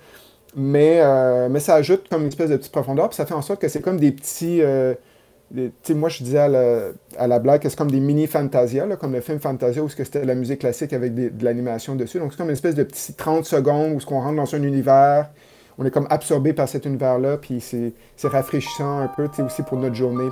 Mais, 0.56 1.00
euh, 1.00 1.48
mais 1.48 1.60
ça 1.60 1.74
ajoute 1.74 2.08
comme 2.08 2.22
une 2.22 2.28
espèce 2.28 2.50
de 2.50 2.56
petite 2.56 2.72
profondeur, 2.72 3.08
puis 3.08 3.16
ça 3.16 3.26
fait 3.26 3.34
en 3.34 3.42
sorte 3.42 3.60
que 3.60 3.68
c'est 3.68 3.80
comme 3.80 3.98
des 3.98 4.12
petits. 4.12 4.62
moi, 5.90 6.08
je 6.08 6.22
disais 6.22 6.38
à 6.38 7.26
la, 7.26 7.38
blague 7.38 7.62
que 7.62 7.68
c'est 7.68 7.76
comme 7.76 7.90
des 7.90 8.00
mini 8.00 8.26
Fantasia, 8.26 8.86
comme 8.96 9.12
le 9.12 9.20
film 9.20 9.40
Fantasia 9.40 9.82
où 9.82 9.88
c'était 9.88 10.24
la 10.24 10.34
musique 10.34 10.60
classique 10.60 10.92
avec 10.92 11.14
de 11.14 11.44
l'animation 11.44 11.96
dessus. 11.96 12.18
Donc, 12.18 12.32
c'est 12.32 12.38
comme 12.38 12.48
une 12.48 12.52
espèce 12.52 12.74
de 12.74 12.84
petit 12.84 13.14
30 13.14 13.44
secondes 13.44 13.94
où 13.94 14.14
on 14.14 14.20
rentre 14.20 14.36
dans 14.36 14.54
un 14.54 14.62
univers 14.62 15.30
on 15.78 15.84
est 15.84 15.90
comme 15.90 16.06
absorbé 16.10 16.52
par 16.52 16.68
cet 16.68 16.86
univers-là, 16.86 17.36
puis 17.38 17.60
c'est 17.60 17.92
rafraîchissant 18.22 19.00
un 19.00 19.08
peu, 19.08 19.28
aussi 19.44 19.62
pour 19.62 19.78
notre 19.78 19.94
journée, 19.94 20.28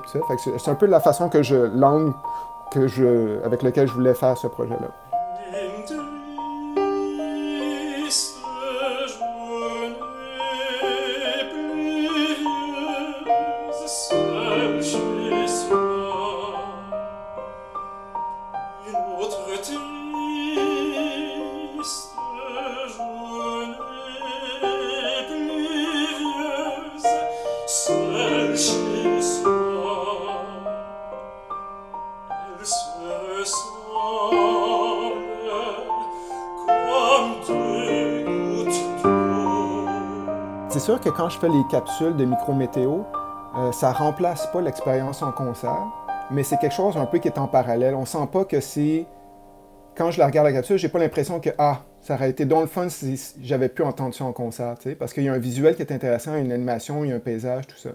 C'est 0.59 0.71
un 0.71 0.75
peu 0.75 0.87
la 0.87 1.01
façon 1.01 1.29
que 1.29 1.43
je, 1.43 1.57
l'angle 1.57 2.13
que 2.71 2.87
je, 2.87 3.45
avec 3.45 3.63
lequel 3.63 3.89
je 3.89 3.93
voulais 3.93 4.15
faire 4.15 4.37
ce 4.39 4.47
projet-là. 4.47 5.12
Quand 41.17 41.29
je 41.29 41.39
fais 41.39 41.49
les 41.49 41.63
capsules 41.71 42.17
de 42.17 42.25
micro-météo, 42.25 43.01
euh, 43.57 43.73
ça 43.73 43.93
remplace 43.93 44.47
pas 44.53 44.61
l'expérience 44.61 45.23
en 45.23 45.33
concert, 45.33 45.87
mais 46.31 46.43
c'est 46.43 46.57
quelque 46.57 46.75
chose 46.75 46.97
un 46.97 47.07
peu 47.07 47.19
qui 47.19 47.29
est 47.29 47.39
en 47.39 47.49
parallèle. 47.49 47.95
On 47.95 48.07
sent 48.07 48.29
pas 48.33 48.45
que 48.45 48.61
c'est. 48.61 49.07
Quand 49.95 50.11
je 50.11 50.19
la 50.19 50.27
regarde 50.27 50.47
la 50.47 50.55
capsule, 50.55 50.79
j'ai 50.79 50.89
pas 50.89 50.99
l'impression 50.99 51.39
que 51.39 51.51
ah, 51.59 51.81
ça 52.01 52.15
aurait 52.15 52.31
été 52.31 52.47
dans 52.47 52.63
le 52.63 52.67
fun 52.67 52.89
si 52.89 53.21
j'avais 53.43 53.69
pu 53.69 53.83
entendre 53.83 54.15
ça 54.15 54.25
en 54.25 54.33
concert, 54.33 54.75
parce 54.99 55.13
qu'il 55.13 55.25
y 55.25 55.29
a 55.29 55.33
un 55.35 55.39
visuel 55.39 55.77
qui 55.77 55.83
est 55.83 55.93
intéressant, 55.93 56.35
une 56.37 56.51
animation, 56.51 57.05
il 57.05 57.11
y 57.11 57.13
a 57.13 57.17
un 57.17 57.21
paysage, 57.21 57.67
tout 57.67 57.77
ça. 57.77 57.91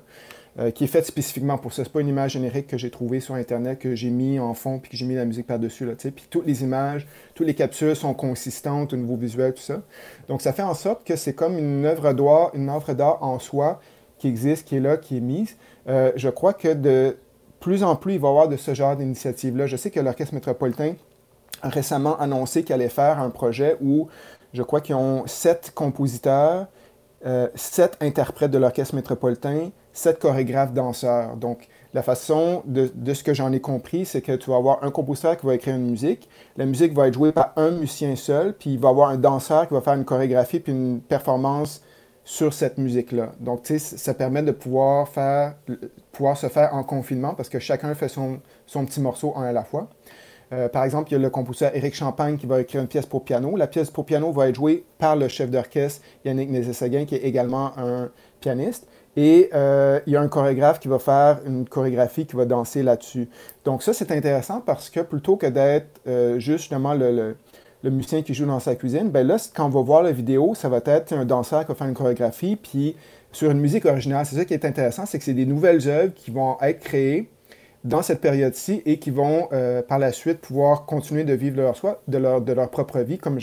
Euh, 0.59 0.71
qui 0.71 0.85
est 0.85 0.87
faite 0.87 1.05
spécifiquement 1.05 1.59
pour 1.59 1.71
ça. 1.71 1.83
C'est 1.83 1.93
pas 1.93 2.01
une 2.01 2.07
image 2.07 2.31
générique 2.31 2.65
que 2.65 2.79
j'ai 2.79 2.89
trouvée 2.89 3.19
sur 3.19 3.35
Internet, 3.35 3.77
que 3.77 3.93
j'ai 3.93 4.09
mis 4.09 4.39
en 4.39 4.55
fond, 4.55 4.79
puis 4.79 4.89
que 4.89 4.97
j'ai 4.97 5.05
mis 5.05 5.13
la 5.13 5.25
musique 5.25 5.45
par-dessus. 5.45 5.85
Puis 5.95 6.25
toutes 6.31 6.47
les 6.47 6.63
images, 6.63 7.05
toutes 7.35 7.45
les 7.45 7.53
capsules 7.53 7.95
sont 7.95 8.15
consistantes 8.15 8.91
au 8.91 8.97
niveau 8.97 9.15
visuel, 9.17 9.53
tout 9.53 9.61
ça. 9.61 9.83
Donc 10.27 10.41
ça 10.41 10.53
fait 10.53 10.63
en 10.63 10.73
sorte 10.73 11.05
que 11.05 11.15
c'est 11.15 11.33
comme 11.33 11.59
une 11.59 11.85
œuvre 11.85 12.11
d'art, 12.11 12.49
une 12.55 12.69
œuvre 12.69 12.93
d'art 12.93 13.21
en 13.21 13.37
soi 13.37 13.79
qui 14.17 14.27
existe, 14.29 14.67
qui 14.67 14.77
est 14.77 14.79
là, 14.79 14.97
qui 14.97 15.17
est 15.17 15.21
mise. 15.21 15.57
Euh, 15.87 16.11
je 16.15 16.29
crois 16.29 16.53
que 16.53 16.73
de 16.73 17.17
plus 17.59 17.83
en 17.83 17.95
plus, 17.95 18.13
il 18.13 18.19
va 18.19 18.27
y 18.27 18.31
avoir 18.31 18.49
de 18.49 18.57
ce 18.57 18.73
genre 18.73 18.95
d'initiative-là. 18.95 19.67
Je 19.67 19.77
sais 19.77 19.91
que 19.91 19.99
l'Orchestre 19.99 20.33
métropolitain 20.33 20.95
a 21.61 21.69
récemment 21.69 22.17
annoncé 22.19 22.63
qu'il 22.63 22.73
allait 22.73 22.89
faire 22.89 23.19
un 23.19 23.29
projet 23.29 23.77
où 23.79 24.07
je 24.53 24.63
crois 24.63 24.81
qu'ils 24.81 24.95
ont 24.95 25.27
sept 25.27 25.71
compositeurs, 25.75 26.65
euh, 27.27 27.47
sept 27.53 27.95
interprètes 28.01 28.49
de 28.49 28.57
l'Orchestre 28.57 28.95
métropolitain, 28.95 29.69
sept 29.97 30.19
chorégraphes 30.19 30.73
danseurs. 30.73 31.35
Donc, 31.37 31.67
la 31.93 32.03
façon 32.03 32.61
de, 32.65 33.13
ce 33.13 33.23
que 33.23 33.33
j'en 33.33 33.51
ai 33.51 33.59
compris, 33.59 34.05
c'est 34.05 34.21
que 34.21 34.33
tu 34.33 34.51
vas 34.51 34.57
avoir 34.57 34.83
un 34.83 34.91
compositeur 34.91 35.35
qui 35.37 35.45
va 35.47 35.55
écrire 35.55 35.75
une 35.75 35.89
musique. 35.89 36.29
La 36.55 36.65
musique 36.65 36.93
va 36.93 37.07
être 37.07 37.15
jouée 37.15 37.31
par 37.31 37.53
un 37.55 37.71
musicien 37.71 38.15
seul, 38.15 38.53
puis 38.53 38.73
il 38.73 38.79
va 38.79 38.89
avoir 38.89 39.09
un 39.09 39.17
danseur 39.17 39.67
qui 39.67 39.73
va 39.73 39.81
faire 39.81 39.95
une 39.95 40.05
chorégraphie 40.05 40.59
puis 40.59 40.71
une 40.71 41.01
performance 41.01 41.81
sur 42.23 42.53
cette 42.53 42.77
musique-là. 42.77 43.31
Donc, 43.39 43.63
tu 43.63 43.79
ça 43.79 44.13
permet 44.13 44.43
de 44.43 44.51
pouvoir, 44.51 45.09
faire, 45.09 45.55
pouvoir 46.11 46.37
se 46.37 46.47
faire 46.47 46.75
en 46.75 46.83
confinement 46.83 47.33
parce 47.33 47.49
que 47.49 47.57
chacun 47.57 47.95
fait 47.95 48.09
son, 48.09 48.39
petit 48.67 49.01
morceau 49.01 49.33
un 49.35 49.45
à 49.45 49.51
la 49.51 49.63
fois. 49.63 49.87
Euh, 50.53 50.69
par 50.69 50.83
exemple, 50.83 51.09
il 51.09 51.13
y 51.13 51.15
a 51.15 51.19
le 51.19 51.29
compositeur 51.29 51.75
Éric 51.75 51.95
Champagne 51.95 52.37
qui 52.37 52.45
va 52.45 52.61
écrire 52.61 52.81
une 52.81 52.87
pièce 52.87 53.07
pour 53.07 53.23
piano. 53.23 53.57
La 53.57 53.67
pièce 53.67 53.89
pour 53.89 54.05
piano 54.05 54.31
va 54.31 54.47
être 54.47 54.55
jouée 54.55 54.85
par 54.99 55.15
le 55.15 55.27
chef 55.27 55.49
d'orchestre 55.49 56.01
Yannick 56.23 56.51
Nézet-Seguin, 56.51 57.05
qui 57.05 57.15
est 57.15 57.23
également 57.23 57.71
un 57.77 58.11
pianiste. 58.39 58.87
Et 59.17 59.49
euh, 59.55 59.99
il 60.05 60.13
y 60.13 60.15
a 60.15 60.21
un 60.21 60.27
chorégraphe 60.27 60.79
qui 60.79 60.87
va 60.87 60.99
faire 60.99 61.39
une 61.47 61.67
chorégraphie 61.67 62.27
qui 62.27 62.35
va 62.35 62.45
danser 62.45 62.83
là-dessus. 62.83 63.27
Donc 63.65 63.81
ça, 63.81 63.91
c'est 63.91 64.11
intéressant 64.11 64.61
parce 64.61 64.91
que 64.91 64.99
plutôt 64.99 65.37
que 65.37 65.47
d'être 65.47 65.87
euh, 66.07 66.33
juste 66.33 66.59
justement 66.59 66.93
le, 66.93 67.35
musicien 67.83 68.21
qui 68.21 68.35
joue 68.35 68.45
dans 68.45 68.59
sa 68.59 68.75
cuisine, 68.75 69.09
ben 69.09 69.25
là, 69.25 69.37
quand 69.55 69.65
on 69.65 69.69
va 69.69 69.81
voir 69.81 70.03
la 70.03 70.11
vidéo, 70.11 70.53
ça 70.53 70.69
va 70.69 70.81
être 70.85 71.13
un 71.13 71.25
danseur 71.25 71.61
qui 71.61 71.69
va 71.69 71.75
faire 71.75 71.87
une 71.87 71.95
chorégraphie, 71.95 72.57
puis 72.57 72.95
sur 73.31 73.49
une 73.49 73.59
musique 73.59 73.85
originale. 73.85 74.25
C'est 74.25 74.35
ça 74.35 74.45
qui 74.45 74.53
est 74.53 74.65
intéressant, 74.65 75.07
c'est 75.07 75.17
que 75.17 75.23
c'est 75.23 75.33
des 75.33 75.45
nouvelles 75.45 75.87
œuvres 75.87 76.13
qui 76.13 76.29
vont 76.29 76.57
être 76.61 76.79
créées 76.79 77.29
dans 77.83 78.01
cette 78.01 78.21
période-ci 78.21 78.81
et 78.85 78.99
qui 78.99 79.09
vont 79.09 79.47
euh, 79.53 79.81
par 79.81 79.97
la 79.97 80.11
suite 80.11 80.39
pouvoir 80.39 80.85
continuer 80.85 81.23
de 81.23 81.33
vivre 81.33 81.57
leur, 81.57 81.75
soi, 81.75 82.01
de, 82.07 82.17
leur, 82.17 82.41
de 82.41 82.53
leur 82.53 82.69
propre 82.69 82.99
vie. 82.99 83.17
Comme 83.17 83.39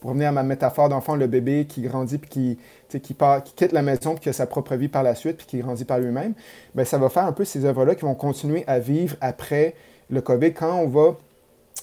pour 0.00 0.10
revenir 0.10 0.28
à 0.28 0.32
ma 0.32 0.42
métaphore 0.42 0.88
d'enfant, 0.88 1.16
le 1.16 1.26
bébé 1.26 1.66
qui 1.68 1.82
grandit 1.82 2.18
puis 2.18 2.58
qui, 3.00 3.14
part, 3.14 3.44
qui 3.44 3.54
quitte 3.54 3.72
la 3.72 3.82
maison 3.82 4.12
puis 4.14 4.20
qui 4.20 4.28
a 4.28 4.32
sa 4.32 4.46
propre 4.46 4.74
vie 4.76 4.88
par 4.88 5.02
la 5.02 5.14
suite 5.14 5.36
puis 5.36 5.46
qui 5.46 5.58
grandit 5.58 5.84
par 5.84 5.98
lui-même, 5.98 6.34
ben, 6.74 6.84
ça 6.84 6.98
va 6.98 7.08
faire 7.08 7.24
un 7.24 7.32
peu 7.32 7.44
ces 7.44 7.64
œuvres-là 7.64 7.94
qui 7.94 8.02
vont 8.02 8.14
continuer 8.14 8.64
à 8.66 8.78
vivre 8.78 9.16
après 9.20 9.74
le 10.08 10.20
COVID 10.20 10.52
quand 10.52 10.74
on 10.74 10.88
va 10.88 11.16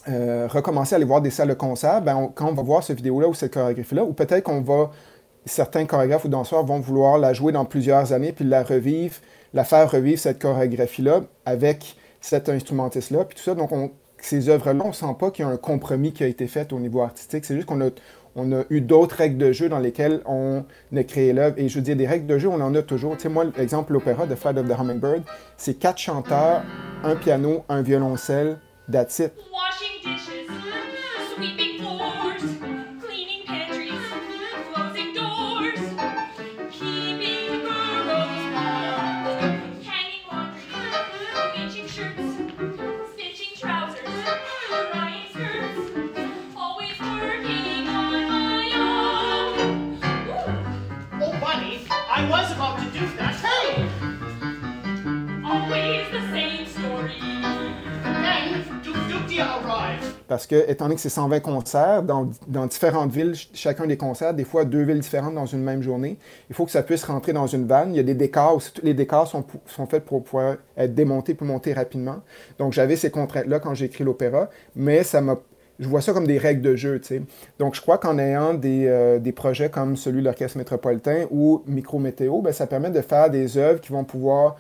euh, 0.10 0.48
recommencer 0.50 0.96
à 0.96 0.98
aller 0.98 1.06
voir 1.06 1.22
des 1.22 1.30
salles 1.30 1.50
de 1.50 1.54
concert, 1.54 2.02
ben 2.02 2.32
quand 2.34 2.50
on 2.50 2.54
va 2.54 2.64
voir 2.64 2.84
cette 2.84 2.98
vidéo-là 2.98 3.28
ou 3.28 3.34
cette 3.34 3.54
chorégraphie-là, 3.54 4.04
ou 4.04 4.14
peut-être 4.14 4.44
qu'on 4.44 4.62
va, 4.62 4.92
certains 5.46 5.86
chorégraphes 5.86 6.26
ou 6.26 6.30
danseurs 6.30 6.66
vont 6.66 6.80
vouloir 6.80 7.18
la 7.18 7.34
jouer 7.34 7.52
dans 7.52 7.66
plusieurs 7.66 8.14
années 8.14 8.32
puis 8.32 8.46
la 8.46 8.64
revivre 8.64 9.16
la 9.54 9.64
faire 9.64 9.90
revivre 9.90 10.20
cette 10.20 10.42
chorégraphie-là 10.42 11.22
avec 11.46 11.96
cet 12.22 12.50
instrumentiste-là, 12.50 13.26
puis 13.26 13.38
tout 13.38 13.44
ça. 13.44 13.56
Donc, 13.56 13.72
ces 14.20 14.50
œuvres-là, 14.50 14.84
on 14.84 14.90
ne 14.90 14.94
sent 14.94 15.16
pas 15.20 15.32
qu'il 15.32 15.46
y 15.46 15.48
a 15.48 15.52
un 15.52 15.58
compromis 15.58 16.14
qui 16.14 16.24
a 16.24 16.28
été 16.28 16.48
fait 16.48 16.74
au 16.74 16.80
niveau 16.80 17.02
artistique. 17.02 17.46
C'est 17.46 17.56
juste 17.56 17.68
qu'on 17.68 17.82
a, 17.82 17.90
on 18.36 18.52
a 18.52 18.64
eu 18.70 18.82
d'autres 18.82 19.16
règles 19.16 19.38
de 19.38 19.52
jeu 19.52 19.70
dans 19.70 19.80
lesquelles 19.80 20.22
on 20.26 20.64
a 20.96 21.04
créé 21.04 21.34
l'œuvre. 21.34 21.56
Et 21.58 21.70
je 21.70 21.76
veux 21.76 21.82
dire, 21.82 21.96
des 21.96 22.08
règles 22.08 22.28
de 22.28 22.38
jeu, 22.38 22.48
on 22.48 22.62
en 22.62 22.74
a 22.76 22.82
toujours. 22.82 23.16
Tu 23.16 23.24
sais, 23.24 23.30
moi, 23.30 23.46
l'exemple 23.58 23.94
l'opéra 23.94 24.26
de 24.26 24.36
Flight 24.36 24.58
of 24.58 24.68
the 24.68 24.80
Hummingbird, 24.80 25.24
c'est 25.58 25.76
quatre 25.76 26.00
chanteurs, 26.00 26.64
un 27.04 27.16
piano, 27.16 27.64
un 27.70 27.82
violoncelle, 27.82 28.60
that's. 28.92 29.22
Parce 60.28 60.48
que, 60.48 60.70
étant 60.70 60.86
donné 60.86 60.96
que 60.96 61.02
c'est 61.02 61.10
120 61.10 61.40
concerts 61.40 62.04
dans, 62.04 62.66
différentes 62.66 63.12
villes, 63.12 63.34
chacun 63.54 63.88
des 63.88 63.98
concerts, 63.98 64.34
des 64.34 64.44
fois 64.44 64.66
deux 64.66 64.84
villes 64.84 65.00
différentes 65.00 65.36
dans 65.36 65.46
une 65.46 65.64
même 65.64 65.82
journée, 65.82 66.18
il 66.50 66.56
faut 66.56 66.66
que 66.66 66.72
ça 66.72 66.84
puisse 66.84 67.04
rentrer 67.04 67.34
dans 67.34 67.48
une 67.48 67.66
vanne. 67.66 67.94
Il 67.94 67.98
y 67.98 68.00
a 68.00 68.04
des 68.04 68.14
décors 68.14 68.56
aussi. 68.56 68.72
Les 68.84 68.94
décors 68.94 69.28
sont, 69.28 69.46
faits 69.88 70.06
pour 70.06 70.24
pouvoir 70.24 70.58
être 70.76 70.94
démontés 70.94 71.34
pour 71.34 71.48
monter 71.48 71.74
rapidement. 71.74 72.18
Donc, 72.60 72.74
j'avais 72.74 72.96
ces 72.96 73.12
contraintes-là 73.12 73.60
quand 73.60 73.74
j'ai 73.74 73.86
écrit 73.86 74.04
l'opéra, 74.04 74.50
mais 74.76 75.04
ça 75.04 75.22
m'a 75.22 75.38
je 75.80 75.88
vois 75.88 76.02
ça 76.02 76.12
comme 76.12 76.26
des 76.26 76.40
règles 76.40 76.64
de 76.64 76.76
jeu. 76.76 77.00
sais. 77.04 77.22
Donc, 77.60 77.76
je 77.76 77.82
crois 77.82 78.00
qu'en 78.00 78.18
ayant 78.18 78.56
des, 78.56 78.88
euh, 78.88 79.20
des, 79.20 79.32
projets 79.32 79.70
comme 79.70 79.96
celui 79.96 80.22
de 80.22 80.26
l'Orchestre 80.26 80.58
métropolitain 80.58 81.28
ou 81.30 81.62
Micro 81.68 82.00
Météo, 82.00 82.42
ben, 82.42 82.52
ça 82.52 82.66
permet 82.66 82.90
de 82.90 83.02
faire 83.02 83.30
des 83.30 83.60
œuvres 83.60 83.80
qui 83.80 83.92
vont 83.92 84.04
pouvoir 84.04 84.56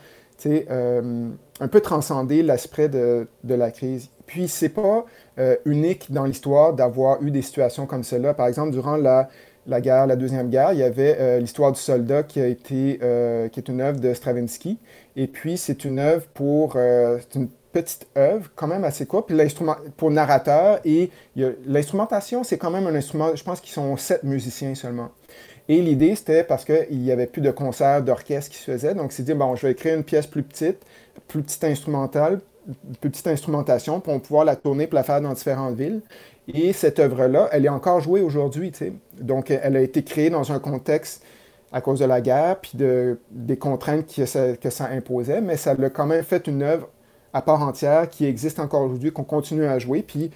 euh, 0.45 1.29
un 1.59 1.67
peu 1.67 1.81
transcender 1.81 2.43
l'aspect 2.43 2.89
de, 2.89 3.27
la 3.43 3.71
crise. 3.71 4.09
Puis, 4.27 4.47
c'est 4.47 4.69
pas 4.69 5.05
euh, 5.39 5.55
unique 5.65 6.11
dans 6.11 6.25
l'histoire 6.25 6.73
d'avoir 6.73 7.23
eu 7.23 7.31
des 7.31 7.41
situations 7.41 7.87
comme 7.87 8.03
cela. 8.03 8.33
Par 8.33 8.47
exemple, 8.47 8.71
durant 8.71 8.97
la, 8.97 9.29
la 9.65 9.81
guerre, 9.81 10.05
la 10.05 10.15
Deuxième 10.15 10.49
Guerre, 10.49 10.73
il 10.73 10.79
y 10.79 10.83
avait 10.83 11.17
euh, 11.19 11.39
l'histoire 11.39 11.71
du 11.71 11.79
soldat 11.79 12.23
qui 12.23 12.39
a 12.39 12.47
été, 12.47 12.99
euh, 13.01 13.47
qui 13.47 13.59
est 13.59 13.69
une 13.69 13.81
œuvre 13.81 13.99
de 13.99 14.13
Stravinsky. 14.13 14.77
Et 15.15 15.27
puis, 15.27 15.57
c'est 15.57 15.85
une 15.85 15.97
œuvre 15.97 16.27
pour, 16.33 16.73
c'est 16.73 17.35
une 17.35 17.47
petite 17.71 18.07
œuvre, 18.17 18.49
quand 18.55 18.67
même 18.67 18.83
assez 18.83 19.05
courte, 19.05 19.27
puis 19.27 19.35
l'instrument, 19.35 19.77
pour 19.95 20.11
narrateur. 20.11 20.79
Et 20.85 21.09
l'instrumentation, 21.65 22.43
c'est 22.43 22.57
quand 22.57 22.69
même 22.69 22.85
un 22.85 22.93
instrument, 22.95 23.35
je 23.35 23.43
pense 23.43 23.61
qu'ils 23.61 23.73
sont 23.73 23.97
sept 23.97 24.23
musiciens 24.23 24.75
seulement. 24.75 25.09
Et 25.69 25.81
l'idée, 25.81 26.15
c'était 26.15 26.43
parce 26.43 26.65
qu'il 26.65 26.99
n'y 26.99 27.11
avait 27.11 27.27
plus 27.27 27.41
de 27.41 27.51
concerts 27.51 28.01
d'orchestre 28.01 28.51
qui 28.51 28.57
se 28.57 28.71
faisaient. 28.71 28.93
Donc, 28.93 29.11
c'est 29.11 29.23
dit, 29.23 29.33
bon, 29.33 29.55
je 29.55 29.67
vais 29.67 29.73
écrire 29.73 29.95
une 29.95 30.03
pièce 30.03 30.27
plus 30.27 30.43
petite, 30.43 30.77
plus 31.27 31.41
petite 31.41 31.63
instrumentale, 31.63 32.39
petite 33.01 33.27
instrumentation, 33.27 33.99
pour 33.99 34.21
pouvoir 34.21 34.45
la 34.45 34.55
tourner 34.55 34.87
pour 34.87 34.95
la 34.95 35.03
faire 35.03 35.21
dans 35.21 35.33
différentes 35.33 35.75
villes. 35.75 36.01
Et 36.53 36.73
cette 36.73 36.99
œuvre-là, 36.99 37.49
elle 37.51 37.65
est 37.65 37.69
encore 37.69 37.99
jouée 37.99 38.21
aujourd'hui. 38.21 38.71
Donc, 39.19 39.51
elle 39.51 39.75
a 39.75 39.81
été 39.81 40.03
créée 40.03 40.29
dans 40.29 40.51
un 40.51 40.59
contexte 40.59 41.23
à 41.71 41.81
cause 41.81 41.99
de 41.99 42.05
la 42.05 42.21
guerre, 42.21 42.59
puis 42.61 42.71
de, 42.75 43.19
des 43.29 43.57
contraintes 43.57 44.13
que 44.13 44.25
ça, 44.25 44.55
que 44.55 44.69
ça 44.69 44.85
imposait, 44.85 45.41
mais 45.41 45.57
ça 45.57 45.73
l'a 45.73 45.89
quand 45.89 46.05
même 46.05 46.23
fait 46.23 46.47
une 46.47 46.63
œuvre 46.63 46.87
à 47.33 47.41
part 47.41 47.61
entière 47.61 48.09
qui 48.09 48.25
existe 48.25 48.59
encore 48.59 48.83
aujourd'hui, 48.83 49.11
qu'on 49.11 49.25
continue 49.25 49.65
à 49.65 49.77
jouer. 49.77 50.01
Puis 50.01 50.31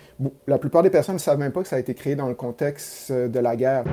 la 0.46 0.58
plupart 0.58 0.84
des 0.84 0.90
personnes 0.90 1.16
ne 1.16 1.20
savent 1.20 1.40
même 1.40 1.52
pas 1.52 1.62
que 1.62 1.68
ça 1.68 1.78
a 1.78 1.80
été 1.80 1.94
créé 1.94 2.16
dans 2.16 2.28
le 2.28 2.36
contexte 2.36 3.12
de 3.12 3.40
la 3.40 3.56
guerre. 3.56 3.86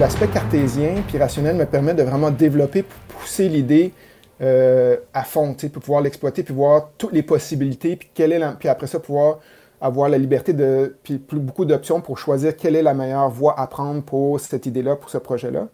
L'aspect 0.00 0.26
cartésien 0.26 0.96
puis 1.06 1.18
rationnel 1.18 1.54
me 1.54 1.64
permet 1.64 1.94
de 1.94 2.02
vraiment 2.02 2.30
développer, 2.30 2.84
pousser 3.08 3.48
l'idée 3.48 3.92
euh, 4.40 4.96
à 5.14 5.22
fond, 5.22 5.54
pour 5.54 5.82
pouvoir 5.82 6.00
l'exploiter, 6.00 6.42
puis 6.42 6.54
voir 6.54 6.90
toutes 6.98 7.12
les 7.12 7.22
possibilités, 7.22 7.94
puis, 7.96 8.10
quelle 8.12 8.32
est 8.32 8.40
puis 8.58 8.68
après 8.68 8.88
ça, 8.88 8.98
pouvoir 8.98 9.38
avoir 9.80 10.08
la 10.08 10.18
liberté 10.18 10.52
de, 10.52 10.96
puis 11.04 11.18
plus, 11.18 11.38
beaucoup 11.38 11.64
d'options 11.64 12.00
pour 12.00 12.18
choisir 12.18 12.56
quelle 12.56 12.74
est 12.74 12.82
la 12.82 12.94
meilleure 12.94 13.30
voie 13.30 13.58
à 13.58 13.68
prendre 13.68 14.02
pour 14.02 14.40
cette 14.40 14.66
idée-là, 14.66 14.96
pour 14.96 15.10
ce 15.10 15.18
projet-là. 15.18 15.68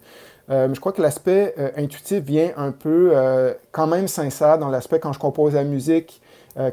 Euh, 0.50 0.68
je 0.74 0.80
crois 0.80 0.92
que 0.92 1.00
l'aspect 1.00 1.54
euh, 1.58 1.70
intuitif 1.78 2.22
vient 2.22 2.50
un 2.58 2.72
peu 2.72 3.12
quand 3.72 3.86
même 3.86 4.08
sincère 4.08 4.58
dans 4.58 4.68
l'aspect 4.68 4.98
quand 4.98 5.14
je 5.14 5.18
compose 5.18 5.54
la 5.54 5.64
musique, 5.64 6.20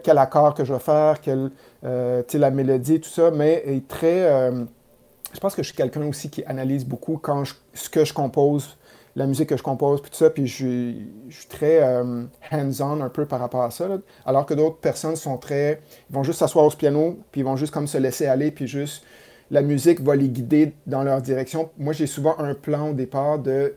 quel 0.03 0.17
accord 0.17 0.53
que 0.53 0.63
je 0.63 0.73
vais 0.73 0.79
faire, 0.79 1.21
quelle, 1.21 1.49
la 1.81 2.51
mélodie, 2.51 2.99
tout 2.99 3.09
ça, 3.09 3.31
mais 3.31 3.63
est 3.65 3.87
très 3.87 4.51
je 5.33 5.39
pense 5.39 5.55
que 5.55 5.63
je 5.63 5.67
suis 5.67 5.75
quelqu'un 5.75 6.05
aussi 6.07 6.29
qui 6.29 6.43
analyse 6.45 6.85
beaucoup 6.85 7.17
quand 7.17 7.43
ce 7.73 7.89
que 7.89 8.05
je 8.05 8.13
compose, 8.13 8.77
la 9.15 9.27
musique 9.27 9.49
que 9.49 9.57
je 9.57 9.63
compose, 9.63 10.01
puis 10.01 10.11
tout 10.11 10.17
ça, 10.17 10.29
puis 10.29 10.47
je, 10.47 10.93
suis 11.29 11.47
très 11.49 11.83
euh, 11.83 12.23
hands-on 12.51 13.01
un 13.01 13.09
peu 13.09 13.25
par 13.25 13.39
rapport 13.39 13.63
à 13.63 13.71
ça. 13.71 13.87
alors 14.25 14.45
que 14.45 14.53
d'autres 14.53 14.77
personnes 14.77 15.15
sont 15.15 15.37
très. 15.37 15.81
Ils 16.09 16.13
vont 16.13 16.23
juste 16.23 16.39
s'asseoir 16.39 16.65
au 16.65 16.69
piano, 16.69 17.19
puis 17.31 17.41
ils 17.41 17.43
vont 17.43 17.55
juste 17.55 17.73
comme 17.73 17.87
se 17.87 17.97
laisser 17.97 18.27
aller, 18.27 18.51
puis 18.51 18.67
juste. 18.67 19.03
La 19.49 19.61
musique 19.61 19.99
va 19.99 20.15
les 20.15 20.29
guider 20.29 20.73
dans 20.87 21.03
leur 21.03 21.21
direction. 21.21 21.71
Moi, 21.77 21.91
j'ai 21.91 22.07
souvent 22.07 22.39
un 22.39 22.53
plan 22.53 22.91
au 22.91 22.93
départ 22.93 23.37
de 23.37 23.75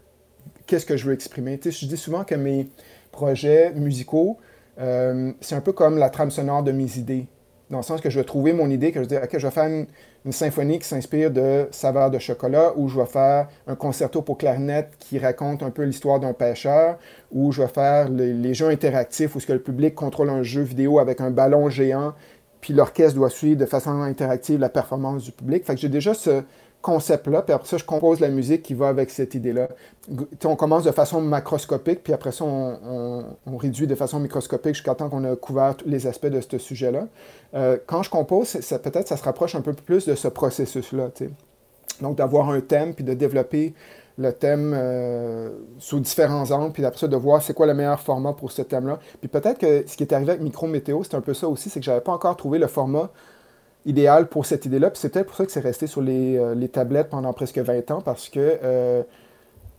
qu'est-ce 0.66 0.86
que 0.86 0.96
je 0.96 1.04
veux 1.04 1.14
exprimer. 1.14 1.58
Tu 1.58 1.72
sais, 1.72 1.80
je 1.80 1.86
dis 1.86 1.96
souvent 1.96 2.22
que 2.22 2.36
mes 2.36 2.68
projets 3.10 3.72
musicaux, 3.72 4.38
euh, 4.78 5.32
c'est 5.40 5.56
un 5.56 5.60
peu 5.60 5.72
comme 5.72 5.98
la 5.98 6.10
trame 6.10 6.30
sonore 6.30 6.62
de 6.62 6.70
mes 6.70 6.96
idées. 6.96 7.26
Dans 7.74 7.80
le 7.80 7.84
sens 7.84 8.00
que 8.00 8.08
je 8.08 8.20
vais 8.20 8.24
trouver 8.24 8.52
mon 8.52 8.70
idée, 8.70 8.92
que 8.92 9.02
je 9.02 9.08
dis, 9.08 9.16
OK, 9.16 9.30
je 9.32 9.44
vais 9.44 9.50
faire 9.50 9.66
une, 9.66 9.86
une 10.24 10.30
symphonie 10.30 10.78
qui 10.78 10.86
s'inspire 10.86 11.32
de 11.32 11.66
Saveur 11.72 12.08
de 12.08 12.20
chocolat, 12.20 12.72
ou 12.76 12.88
je 12.88 13.00
vais 13.00 13.06
faire 13.06 13.48
un 13.66 13.74
concerto 13.74 14.22
pour 14.22 14.38
clarinette 14.38 14.92
qui 15.00 15.18
raconte 15.18 15.64
un 15.64 15.70
peu 15.70 15.82
l'histoire 15.82 16.20
d'un 16.20 16.34
pêcheur, 16.34 16.98
ou 17.32 17.50
je 17.50 17.62
vais 17.62 17.68
faire 17.68 18.08
les, 18.10 18.54
jeux 18.54 18.68
interactifs 18.68 19.34
où 19.34 19.40
ce 19.40 19.46
que 19.48 19.52
le 19.52 19.58
public 19.58 19.96
contrôle 19.96 20.30
un 20.30 20.44
jeu 20.44 20.62
vidéo 20.62 21.00
avec 21.00 21.20
un 21.20 21.32
ballon 21.32 21.68
géant, 21.68 22.14
puis 22.60 22.74
l'orchestre 22.74 23.16
doit 23.16 23.28
suivre 23.28 23.58
de 23.58 23.66
façon 23.66 23.90
interactive 24.02 24.60
la 24.60 24.68
performance 24.68 25.24
du 25.24 25.32
public. 25.32 25.64
Fait 25.64 25.74
que 25.74 25.80
j'ai 25.80 25.88
déjà 25.88 26.14
ce, 26.14 26.44
concept-là, 26.84 27.40
puis 27.40 27.54
après 27.54 27.66
ça, 27.66 27.78
je 27.78 27.84
compose 27.84 28.20
la 28.20 28.28
musique 28.28 28.62
qui 28.62 28.74
va 28.74 28.88
avec 28.88 29.08
cette 29.08 29.34
idée-là. 29.34 29.68
On 30.44 30.54
commence 30.54 30.84
de 30.84 30.90
façon 30.90 31.22
macroscopique, 31.22 32.02
puis 32.04 32.12
après 32.12 32.30
ça, 32.30 32.44
on, 32.44 33.24
réduit 33.56 33.86
de 33.86 33.94
façon 33.94 34.20
microscopique 34.20 34.74
jusqu'à 34.74 34.94
temps 34.94 35.08
qu'on 35.08 35.24
a 35.24 35.34
couvert 35.34 35.76
tous 35.76 35.88
les 35.88 36.06
aspects 36.06 36.26
de 36.26 36.42
ce 36.42 36.58
sujet-là. 36.58 37.08
Euh, 37.54 37.78
quand 37.86 38.02
je 38.02 38.10
compose, 38.10 38.52
peut-être 38.52 39.08
ça 39.08 39.16
se 39.16 39.24
rapproche 39.24 39.54
un 39.54 39.62
peu 39.62 39.72
plus 39.72 40.04
de 40.04 40.14
ce 40.14 40.28
processus-là. 40.28 41.08
Donc, 42.02 42.16
d'avoir 42.16 42.50
un 42.50 42.60
thème, 42.60 42.92
puis 42.92 43.02
de 43.02 43.14
développer 43.14 43.72
le 44.18 44.32
thème 44.32 44.72
euh, 44.76 45.48
sous 45.78 46.00
différents 46.00 46.50
angles, 46.50 46.72
puis 46.72 46.84
après 46.84 47.00
ça, 47.00 47.08
de 47.08 47.16
voir 47.16 47.40
c'est 47.40 47.54
quoi 47.54 47.64
le 47.66 47.74
meilleur 47.74 47.98
format 47.98 48.34
pour 48.34 48.52
ce 48.52 48.60
thème-là. 48.60 48.98
Puis 49.20 49.28
peut-être 49.28 49.58
que 49.58 49.84
ce 49.86 49.96
qui 49.96 50.02
est 50.02 50.12
arrivé 50.12 50.32
avec 50.32 50.42
Micro 50.42 50.66
Météo, 50.66 51.02
c'est 51.02 51.14
un 51.14 51.22
peu 51.22 51.32
ça 51.32 51.48
aussi, 51.48 51.70
c'est 51.70 51.80
que 51.80 51.86
j'avais 51.86 52.02
pas 52.02 52.12
encore 52.12 52.36
trouvé 52.36 52.58
le 52.58 52.66
format 52.66 53.10
idéal 53.86 54.28
pour 54.28 54.46
cette 54.46 54.66
idée-là. 54.66 54.90
Puis 54.90 55.00
c'est 55.00 55.10
peut-être 55.10 55.26
pour 55.26 55.36
ça 55.36 55.46
que 55.46 55.52
c'est 55.52 55.60
resté 55.60 55.86
sur 55.86 56.02
les, 56.02 56.36
euh, 56.36 56.54
les, 56.54 56.68
tablettes 56.68 57.10
pendant 57.10 57.32
presque 57.32 57.58
20 57.58 57.90
ans, 57.90 58.00
parce 58.00 58.28
que 58.28 58.58
euh, 58.62 59.02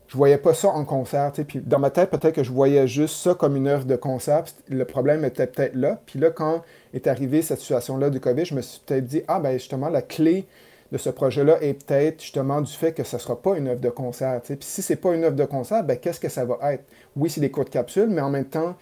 je 0.07 0.17
voyais 0.17 0.37
pas 0.37 0.53
ça 0.53 0.69
en 0.69 0.85
concert. 0.85 1.31
Puis 1.47 1.59
dans 1.59 1.79
ma 1.79 1.89
tête, 1.89 2.09
peut-être 2.09 2.35
que 2.35 2.43
je 2.43 2.51
voyais 2.51 2.87
juste 2.87 3.15
ça 3.15 3.33
comme 3.33 3.55
une 3.55 3.67
œuvre 3.67 3.85
de 3.85 3.95
concert. 3.95 4.43
Le 4.69 4.85
problème 4.85 5.25
était 5.25 5.47
peut-être 5.47 5.75
là. 5.75 5.99
Puis 6.05 6.19
là, 6.19 6.29
quand 6.29 6.61
est 6.93 7.07
arrivée 7.07 7.41
cette 7.41 7.59
situation-là 7.59 8.09
du 8.09 8.19
COVID, 8.19 8.45
je 8.45 8.55
me 8.55 8.61
suis 8.61 8.81
peut-être 8.85 9.05
dit, 9.05 9.23
ah 9.27 9.39
ben 9.39 9.53
justement, 9.53 9.89
la 9.89 10.01
clé 10.01 10.45
de 10.91 10.97
ce 10.97 11.09
projet-là 11.09 11.57
est 11.61 11.73
peut-être 11.73 12.21
justement 12.21 12.61
du 12.61 12.71
fait 12.71 12.93
que 12.93 13.03
ce 13.03 13.15
ne 13.15 13.21
sera 13.21 13.41
pas 13.41 13.57
une 13.57 13.67
œuvre 13.67 13.81
de 13.81 13.89
concert. 13.89 14.39
Puis 14.41 14.57
si 14.61 14.81
ce 14.81 14.93
n'est 14.93 14.97
pas 14.97 15.15
une 15.15 15.23
œuvre 15.23 15.35
de 15.35 15.45
concert, 15.45 15.83
ben, 15.83 15.97
qu'est-ce 15.97 16.19
que 16.19 16.29
ça 16.29 16.45
va 16.45 16.73
être? 16.73 16.83
Oui, 17.15 17.29
c'est 17.29 17.41
des 17.41 17.49
courtes 17.49 17.71
capsules, 17.71 18.07
mais 18.07 18.21
en 18.21 18.29
même 18.29 18.45
temps, 18.45 18.75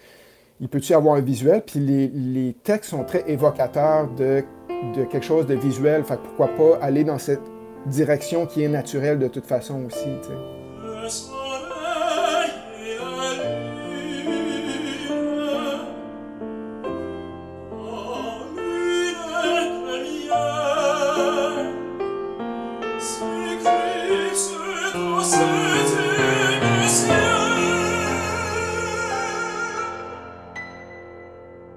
il 0.60 0.68
peut-y 0.68 0.92
avoir 0.92 1.16
un 1.16 1.20
visuel, 1.20 1.62
puis 1.66 1.80
les, 1.80 2.08
les 2.08 2.54
textes 2.62 2.90
sont 2.90 3.04
très 3.04 3.28
évocateurs 3.28 4.08
de 4.10 4.44
de 4.92 5.04
quelque 5.04 5.24
chose 5.24 5.46
de 5.46 5.54
visuel. 5.54 6.04
Fait 6.04 6.18
pourquoi 6.18 6.48
pas 6.48 6.84
aller 6.84 7.04
dans 7.04 7.18
cette 7.18 7.42
direction 7.86 8.46
qui 8.46 8.62
est 8.62 8.68
naturelle 8.68 9.18
de 9.18 9.28
toute 9.28 9.46
façon 9.46 9.84
aussi. 9.86 10.08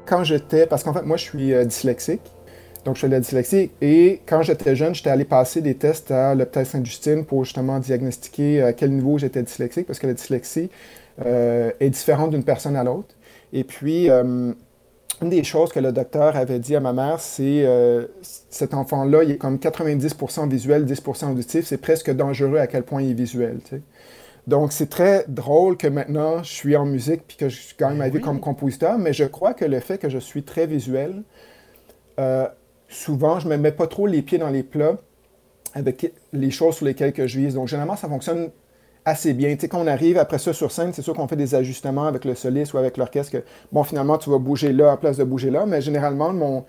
Quand 0.05 0.23
j'étais, 0.23 0.65
parce 0.65 0.85
qu'en 0.85 0.93
fait, 0.93 1.01
moi, 1.01 1.17
je 1.17 1.23
suis 1.23 1.53
euh, 1.53 1.65
dyslexique, 1.65 2.21
donc, 2.87 2.95
je 2.95 3.01
fais 3.01 3.07
de 3.07 3.15
la 3.15 3.19
dyslexie. 3.19 3.69
Et 3.81 4.21
quand 4.25 4.43
j'étais 4.43 4.73
jeune, 4.77 4.95
j'étais 4.95 5.09
allé 5.09 5.25
passer 5.25 5.59
des 5.59 5.75
tests 5.75 6.09
à 6.09 6.33
l'hôpital 6.33 6.65
Sainte-Justine 6.65 7.25
pour 7.25 7.43
justement 7.43 7.79
diagnostiquer 7.79 8.63
à 8.63 8.71
quel 8.71 8.91
niveau 8.91 9.17
j'étais 9.17 9.43
dyslexique, 9.43 9.85
parce 9.85 9.99
que 9.99 10.07
la 10.07 10.13
dyslexie 10.13 10.69
euh, 11.25 11.69
est 11.81 11.89
différente 11.89 12.29
d'une 12.29 12.45
personne 12.45 12.77
à 12.77 12.85
l'autre. 12.85 13.13
Et 13.51 13.65
puis, 13.65 14.09
euh, 14.09 14.53
une 15.21 15.29
des 15.29 15.43
choses 15.43 15.73
que 15.73 15.81
le 15.81 15.91
docteur 15.91 16.37
avait 16.37 16.59
dit 16.59 16.77
à 16.77 16.79
ma 16.79 16.93
mère, 16.93 17.19
c'est 17.19 17.65
euh, 17.65 18.05
cet 18.21 18.73
enfant-là, 18.73 19.23
il 19.23 19.31
est 19.31 19.37
comme 19.37 19.57
90% 19.57 20.47
visuel, 20.47 20.85
10% 20.85 21.33
auditif. 21.33 21.65
C'est 21.65 21.81
presque 21.81 22.09
dangereux 22.09 22.59
à 22.59 22.67
quel 22.67 22.83
point 22.83 23.01
il 23.01 23.11
est 23.11 23.15
visuel. 23.15 23.59
Donc, 24.47 24.71
c'est 24.71 24.89
très 24.89 25.25
drôle 25.27 25.75
que 25.75 25.87
maintenant, 25.87 26.41
je 26.41 26.53
suis 26.53 26.77
en 26.77 26.85
musique 26.85 27.23
puis 27.27 27.35
que 27.35 27.49
je 27.49 27.59
gagne 27.77 27.97
ma 27.97 28.07
vie 28.07 28.21
comme 28.21 28.39
compositeur, 28.39 28.97
mais 28.97 29.11
je 29.11 29.25
crois 29.25 29.53
que 29.53 29.65
le 29.65 29.81
fait 29.81 29.97
que 29.97 30.07
je 30.07 30.19
suis 30.19 30.43
très 30.43 30.67
visuel, 30.67 31.23
souvent, 32.87 33.39
je 33.39 33.47
ne 33.47 33.55
me 33.55 33.57
mets 33.57 33.71
pas 33.71 33.87
trop 33.87 34.07
les 34.07 34.21
pieds 34.21 34.37
dans 34.37 34.49
les 34.49 34.63
plats 34.63 34.97
avec 35.73 36.13
les 36.33 36.51
choses 36.51 36.75
sur 36.77 36.85
lesquelles 36.85 37.13
je 37.15 37.39
vise. 37.39 37.53
Donc, 37.55 37.67
généralement, 37.67 37.95
ça 37.95 38.07
fonctionne 38.07 38.49
assez 39.05 39.33
bien. 39.33 39.53
Tu 39.55 39.61
sais, 39.61 39.67
quand 39.67 39.81
on 39.81 39.87
arrive 39.87 40.17
après 40.17 40.37
ça 40.37 40.53
sur 40.53 40.71
scène, 40.71 40.91
c'est 40.93 41.01
sûr 41.01 41.13
qu'on 41.13 41.27
fait 41.27 41.35
des 41.35 41.55
ajustements 41.55 42.07
avec 42.07 42.25
le 42.25 42.35
soliste 42.35 42.73
ou 42.73 42.77
avec 42.77 42.97
l'orchestre. 42.97 43.37
bon, 43.71 43.83
finalement, 43.83 44.17
tu 44.17 44.29
vas 44.29 44.37
bouger 44.37 44.73
là 44.73 44.91
à 44.91 44.97
place 44.97 45.17
de 45.17 45.23
bouger 45.23 45.49
là. 45.49 45.65
Mais 45.65 45.81
généralement, 45.81 46.33
mon, 46.33 46.65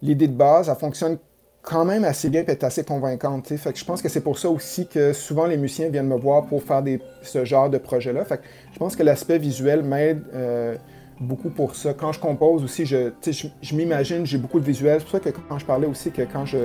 l'idée 0.00 0.28
de 0.28 0.32
base, 0.32 0.66
ça 0.66 0.74
fonctionne 0.74 1.18
quand 1.62 1.84
même 1.84 2.04
assez 2.04 2.30
bien 2.30 2.42
et 2.42 2.50
est 2.50 2.64
assez 2.64 2.84
convaincante. 2.84 3.46
Fait 3.48 3.76
je 3.76 3.84
pense 3.84 4.00
que 4.00 4.08
c'est 4.08 4.22
pour 4.22 4.38
ça 4.38 4.48
aussi 4.48 4.86
que 4.86 5.12
souvent 5.12 5.46
les 5.46 5.58
musiciens 5.58 5.90
viennent 5.90 6.08
me 6.08 6.16
voir 6.16 6.46
pour 6.46 6.62
faire 6.62 6.82
ce 7.22 7.44
genre 7.44 7.68
de 7.68 7.78
projet-là. 7.78 8.24
Je 8.72 8.78
pense 8.78 8.96
que 8.96 9.02
l'aspect 9.02 9.38
visuel 9.38 9.82
m'aide. 9.82 10.22
Euh, 10.34 10.76
beaucoup 11.20 11.50
pour 11.50 11.74
ça. 11.76 11.94
Quand 11.94 12.12
je 12.12 12.20
compose 12.20 12.64
aussi, 12.64 12.86
je, 12.86 13.10
je, 13.22 13.74
m'imagine, 13.74 14.26
j'ai 14.26 14.38
beaucoup 14.38 14.58
de 14.58 14.64
visuels. 14.64 15.00
C'est 15.00 15.04
pour 15.04 15.12
ça 15.12 15.20
que 15.20 15.38
quand 15.48 15.58
je 15.58 15.66
parlais 15.66 15.86
aussi 15.86 16.10
que 16.10 16.22
quand 16.22 16.46
je, 16.46 16.58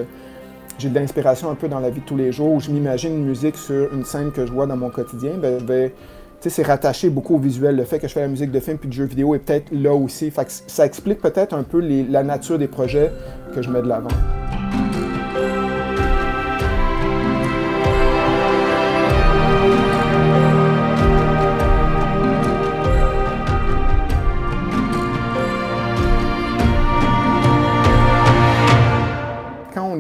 j'ai 0.80 0.90
de 0.90 0.96
l'inspiration 0.96 1.50
un 1.50 1.56
peu 1.56 1.68
dans 1.68 1.80
la 1.80 1.90
vie 1.90 2.00
de 2.00 2.06
tous 2.06 2.18
les 2.18 2.32
jours, 2.32 2.54
où 2.54 2.60
je 2.60 2.72
m'imagine 2.72 3.14
une 3.14 3.26
musique 3.26 3.58
sur 3.58 3.94
une 3.94 4.06
scène 4.06 4.32
que 4.32 4.46
je 4.46 4.52
vois 4.52 4.66
dans 4.66 4.78
mon 4.78 4.90
quotidien, 4.90 5.32
ben, 5.38 5.64
vais, 5.66 5.94
c'est 6.40 6.64
rattaché 6.64 7.10
beaucoup 7.10 7.36
au 7.36 7.40
visuel. 7.40 7.76
Le 7.76 7.84
fait 7.84 8.00
que 8.00 8.08
je 8.08 8.14
fais 8.14 8.22
la 8.22 8.28
musique 8.28 8.52
de 8.52 8.60
film 8.60 8.78
puis 8.78 8.90
de 8.90 8.94
jeux 8.94 9.06
vidéo 9.06 9.36
est 9.36 9.40
peut-être 9.40 9.72
là 9.72 9.94
aussi. 9.94 10.32
Ça 10.68 10.86
explique 10.86 11.22
peut-être 11.22 11.54
un 11.54 11.64
peu 11.64 11.80
la 11.80 12.24
nature 12.24 12.58
des 12.58 12.68
projets 12.68 13.12
que 13.54 13.62
je 13.62 13.70
mets 13.70 13.82
de 13.82 13.88
l'avant. 13.88 14.10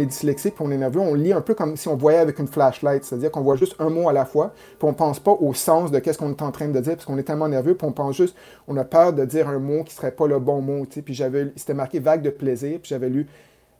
Dyslexique, 0.05 0.55
puis 0.55 0.65
on 0.65 0.71
est 0.71 0.77
nerveux, 0.77 0.99
on 0.99 1.13
lit 1.13 1.33
un 1.33 1.41
peu 1.41 1.53
comme 1.53 1.75
si 1.77 1.87
on 1.87 1.95
voyait 1.95 2.19
avec 2.19 2.39
une 2.39 2.47
flashlight, 2.47 3.03
c'est-à-dire 3.03 3.31
qu'on 3.31 3.41
voit 3.41 3.55
juste 3.55 3.75
un 3.79 3.89
mot 3.89 4.09
à 4.09 4.13
la 4.13 4.25
fois, 4.25 4.53
puis 4.79 4.87
on 4.87 4.93
pense 4.93 5.19
pas 5.19 5.31
au 5.31 5.53
sens 5.53 5.91
de 5.91 5.99
qu'est-ce 5.99 6.17
qu'on 6.17 6.29
est 6.29 6.41
en 6.41 6.51
train 6.51 6.67
de 6.67 6.79
dire, 6.79 6.93
parce 6.93 7.05
qu'on 7.05 7.17
est 7.17 7.23
tellement 7.23 7.47
nerveux, 7.47 7.75
puis 7.75 7.87
on 7.87 7.91
pense 7.91 8.15
juste, 8.15 8.35
on 8.67 8.77
a 8.77 8.83
peur 8.83 9.13
de 9.13 9.25
dire 9.25 9.49
un 9.49 9.59
mot 9.59 9.83
qui 9.83 9.93
serait 9.93 10.11
pas 10.11 10.27
le 10.27 10.39
bon 10.39 10.61
mot, 10.61 10.85
tu 10.85 10.95
sais. 10.95 11.01
Puis 11.01 11.13
j'avais, 11.13 11.51
c'était 11.55 11.73
marqué 11.73 11.99
vague 11.99 12.21
de 12.21 12.29
plaisir, 12.29 12.79
puis 12.81 12.89
j'avais 12.89 13.09
lu 13.09 13.27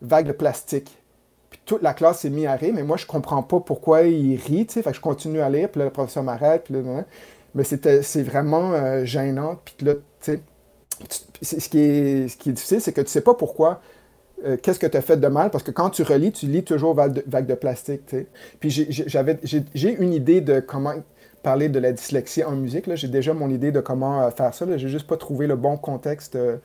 vague 0.01 0.27
de 0.27 0.31
plastique. 0.31 0.97
Puis 1.49 1.59
toute 1.65 1.81
la 1.81 1.93
classe 1.93 2.19
s'est 2.19 2.29
mise 2.29 2.47
à 2.47 2.55
rire, 2.55 2.73
mais 2.75 2.83
moi 2.83 2.97
je 2.97 3.05
comprends 3.05 3.43
pas 3.43 3.59
pourquoi 3.59 4.03
il 4.03 4.37
rit, 4.37 4.65
tu 4.65 4.73
sais. 4.73 4.81
Fait 4.81 4.91
que 4.91 4.97
je 4.97 5.01
continue 5.01 5.41
à 5.41 5.49
lire, 5.49 5.69
puis 5.69 5.79
là, 5.79 5.85
le 5.85 5.91
professeur 5.91 6.23
m'arrête, 6.23 6.65
puis 6.65 6.73
là, 6.73 6.81
mais 7.53 7.63
c'était, 7.63 8.01
c'est 8.01 8.23
vraiment 8.23 8.73
euh, 8.73 9.05
gênant, 9.05 9.59
puis 9.63 9.85
là, 9.85 9.93
tu 10.21 10.39
sais, 11.41 11.59
ce 11.59 11.69
qui 11.69 11.79
est, 11.79 12.27
ce 12.27 12.37
qui 12.37 12.49
est 12.49 12.53
difficile, 12.53 12.81
c'est 12.81 12.93
que 12.93 13.01
tu 13.01 13.07
sais 13.07 13.21
pas 13.21 13.33
pourquoi 13.33 13.81
euh, 14.43 14.57
qu'est-ce 14.61 14.79
que 14.79 14.87
tu 14.87 14.97
as 14.97 15.01
fait 15.01 15.17
de 15.17 15.27
mal, 15.27 15.49
parce 15.49 15.63
que 15.63 15.71
quand 15.71 15.89
tu 15.89 16.03
relis, 16.03 16.31
tu 16.31 16.47
lis 16.47 16.63
toujours 16.63 16.93
vague 16.93 17.13
de, 17.13 17.23
vague 17.27 17.45
de 17.45 17.53
plastique. 17.53 18.01
Puis 18.59 18.69
j'ai 18.69 19.97
une 19.97 20.13
idée 20.13 20.41
de 20.41 20.59
comment 20.59 20.93
parler 21.41 21.69
de 21.69 21.79
la 21.79 21.91
dyslexie 21.91 22.43
en 22.43 22.51
musique. 22.51 22.93
J'ai 22.95 23.07
déjà 23.07 23.33
mon 23.33 23.49
idée 23.49 23.71
de 23.71 23.79
comment 23.79 24.21
euh, 24.21 24.31
faire 24.31 24.53
ça. 24.53 24.65
J'ai 24.77 24.89
juste 24.89 25.07
pas 25.07 25.17
trouvé 25.17 25.47
le 25.47 25.55
bon 25.55 25.77
contexte 25.77 26.35
euh, 26.35 26.57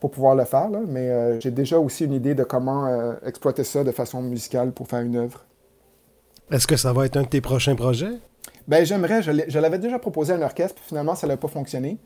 pour 0.00 0.10
pouvoir 0.10 0.34
le 0.36 0.44
faire. 0.44 0.70
Là. 0.70 0.80
Mais 0.86 1.40
j'ai 1.40 1.50
déjà 1.50 1.78
aussi 1.78 2.04
une 2.04 2.12
idée 2.12 2.34
de 2.34 2.44
comment 2.44 3.16
exploiter 3.26 3.64
ça 3.64 3.82
de 3.82 3.90
façon 3.90 4.22
musicale 4.22 4.70
pour 4.70 4.86
faire 4.86 5.00
une 5.00 5.16
œuvre. 5.16 5.44
Est-ce 6.52 6.68
que 6.68 6.76
ça 6.76 6.92
va 6.92 7.06
être 7.06 7.16
un 7.16 7.22
de 7.22 7.28
tes 7.28 7.40
prochains 7.40 7.74
projets? 7.74 8.12
Ben, 8.68 8.86
j'aimerais. 8.86 9.22
Je 9.22 9.58
l'avais 9.58 9.78
déjà 9.78 9.98
proposé 9.98 10.32
à 10.32 10.36
un 10.36 10.42
orchestre, 10.42 10.76
puis 10.76 10.84
finalement, 10.86 11.16
ça 11.16 11.26
n'a 11.26 11.36
pas 11.36 11.48
fonctionné. 11.48 11.98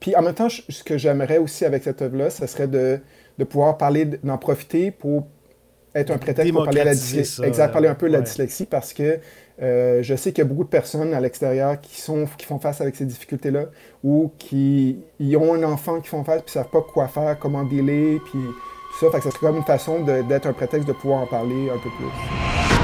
Puis 0.00 0.14
en 0.14 0.22
même 0.22 0.34
temps, 0.34 0.48
ce 0.48 0.84
que 0.84 0.98
j'aimerais 0.98 1.38
aussi 1.38 1.64
avec 1.64 1.82
cette 1.82 2.02
œuvre-là, 2.02 2.30
ce 2.30 2.46
serait 2.46 2.68
de 2.68 3.00
de 3.38 3.44
pouvoir 3.44 3.78
parler, 3.78 4.04
d'en 4.04 4.38
profiter 4.38 4.90
pour 4.90 5.26
être 5.94 6.10
un 6.10 6.18
prétexte 6.18 6.52
pour 6.52 6.64
parler, 6.64 6.80
à 6.80 6.84
la 6.84 6.94
dyslexie, 6.94 7.42
exact, 7.42 7.72
parler 7.72 7.88
un 7.88 7.94
peu 7.94 8.08
de 8.08 8.12
la 8.12 8.20
dyslexie 8.20 8.66
parce 8.66 8.92
que 8.92 9.18
euh, 9.60 10.02
je 10.02 10.14
sais 10.14 10.32
qu'il 10.32 10.44
y 10.44 10.46
a 10.46 10.48
beaucoup 10.48 10.64
de 10.64 10.68
personnes 10.68 11.14
à 11.14 11.20
l'extérieur 11.20 11.80
qui, 11.80 12.00
sont, 12.00 12.26
qui 12.36 12.46
font 12.46 12.58
face 12.58 12.80
avec 12.80 12.94
ces 12.94 13.04
difficultés-là 13.04 13.66
ou 14.04 14.30
qui 14.38 15.02
ont 15.36 15.54
un 15.54 15.62
enfant 15.64 16.00
qui 16.00 16.08
font 16.08 16.24
face 16.24 16.42
puis 16.42 16.50
ne 16.50 16.62
savent 16.62 16.70
pas 16.70 16.82
quoi 16.82 17.08
faire, 17.08 17.38
comment 17.38 17.64
dealer, 17.64 18.20
puis 18.24 18.38
tout 18.38 19.06
ça. 19.06 19.10
Fait 19.10 19.18
que 19.18 19.24
ça 19.24 19.30
serait 19.30 19.46
comme 19.48 19.56
une 19.56 19.64
façon 19.64 20.00
d'être 20.00 20.46
un 20.46 20.52
prétexte 20.52 20.86
de 20.86 20.92
pouvoir 20.92 21.22
en 21.22 21.26
parler 21.26 21.70
un 21.70 21.78
peu 21.78 21.90
plus. 21.96 22.77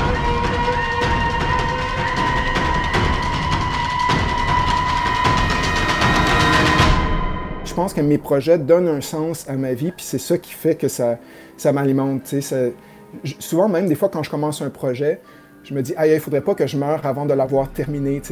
Je 7.75 7.77
pense 7.77 7.93
que 7.93 8.01
mes 8.01 8.19
projets 8.19 8.57
donnent 8.57 8.87
un 8.87 9.01
sens 9.01 9.49
à 9.49 9.55
ma 9.55 9.75
vie, 9.75 9.91
puis 9.91 10.07
c'est 10.07 10.21
ça 10.21 10.39
qui 10.39 10.53
fait 10.53 10.77
que 10.77 10.87
ça, 10.87 11.19
ça 11.57 11.73
m'alimente. 11.73 12.33
Souvent, 13.41 13.69
même 13.69 13.89
des 13.89 13.97
fois, 13.97 14.09
quand 14.09 14.23
je 14.23 14.31
commence 14.31 14.63
un 14.63 14.71
projet, 14.71 15.21
je 15.65 15.75
me 15.75 15.83
dis, 15.83 15.93
ah, 15.97 16.07
il 16.07 16.21
faudrait 16.21 16.41
pas 16.41 16.55
que 16.55 16.69
je 16.69 16.77
meure 16.77 17.05
avant 17.05 17.27
de 17.27 17.35
l'avoir 17.35 17.73
terminé. 17.73 18.23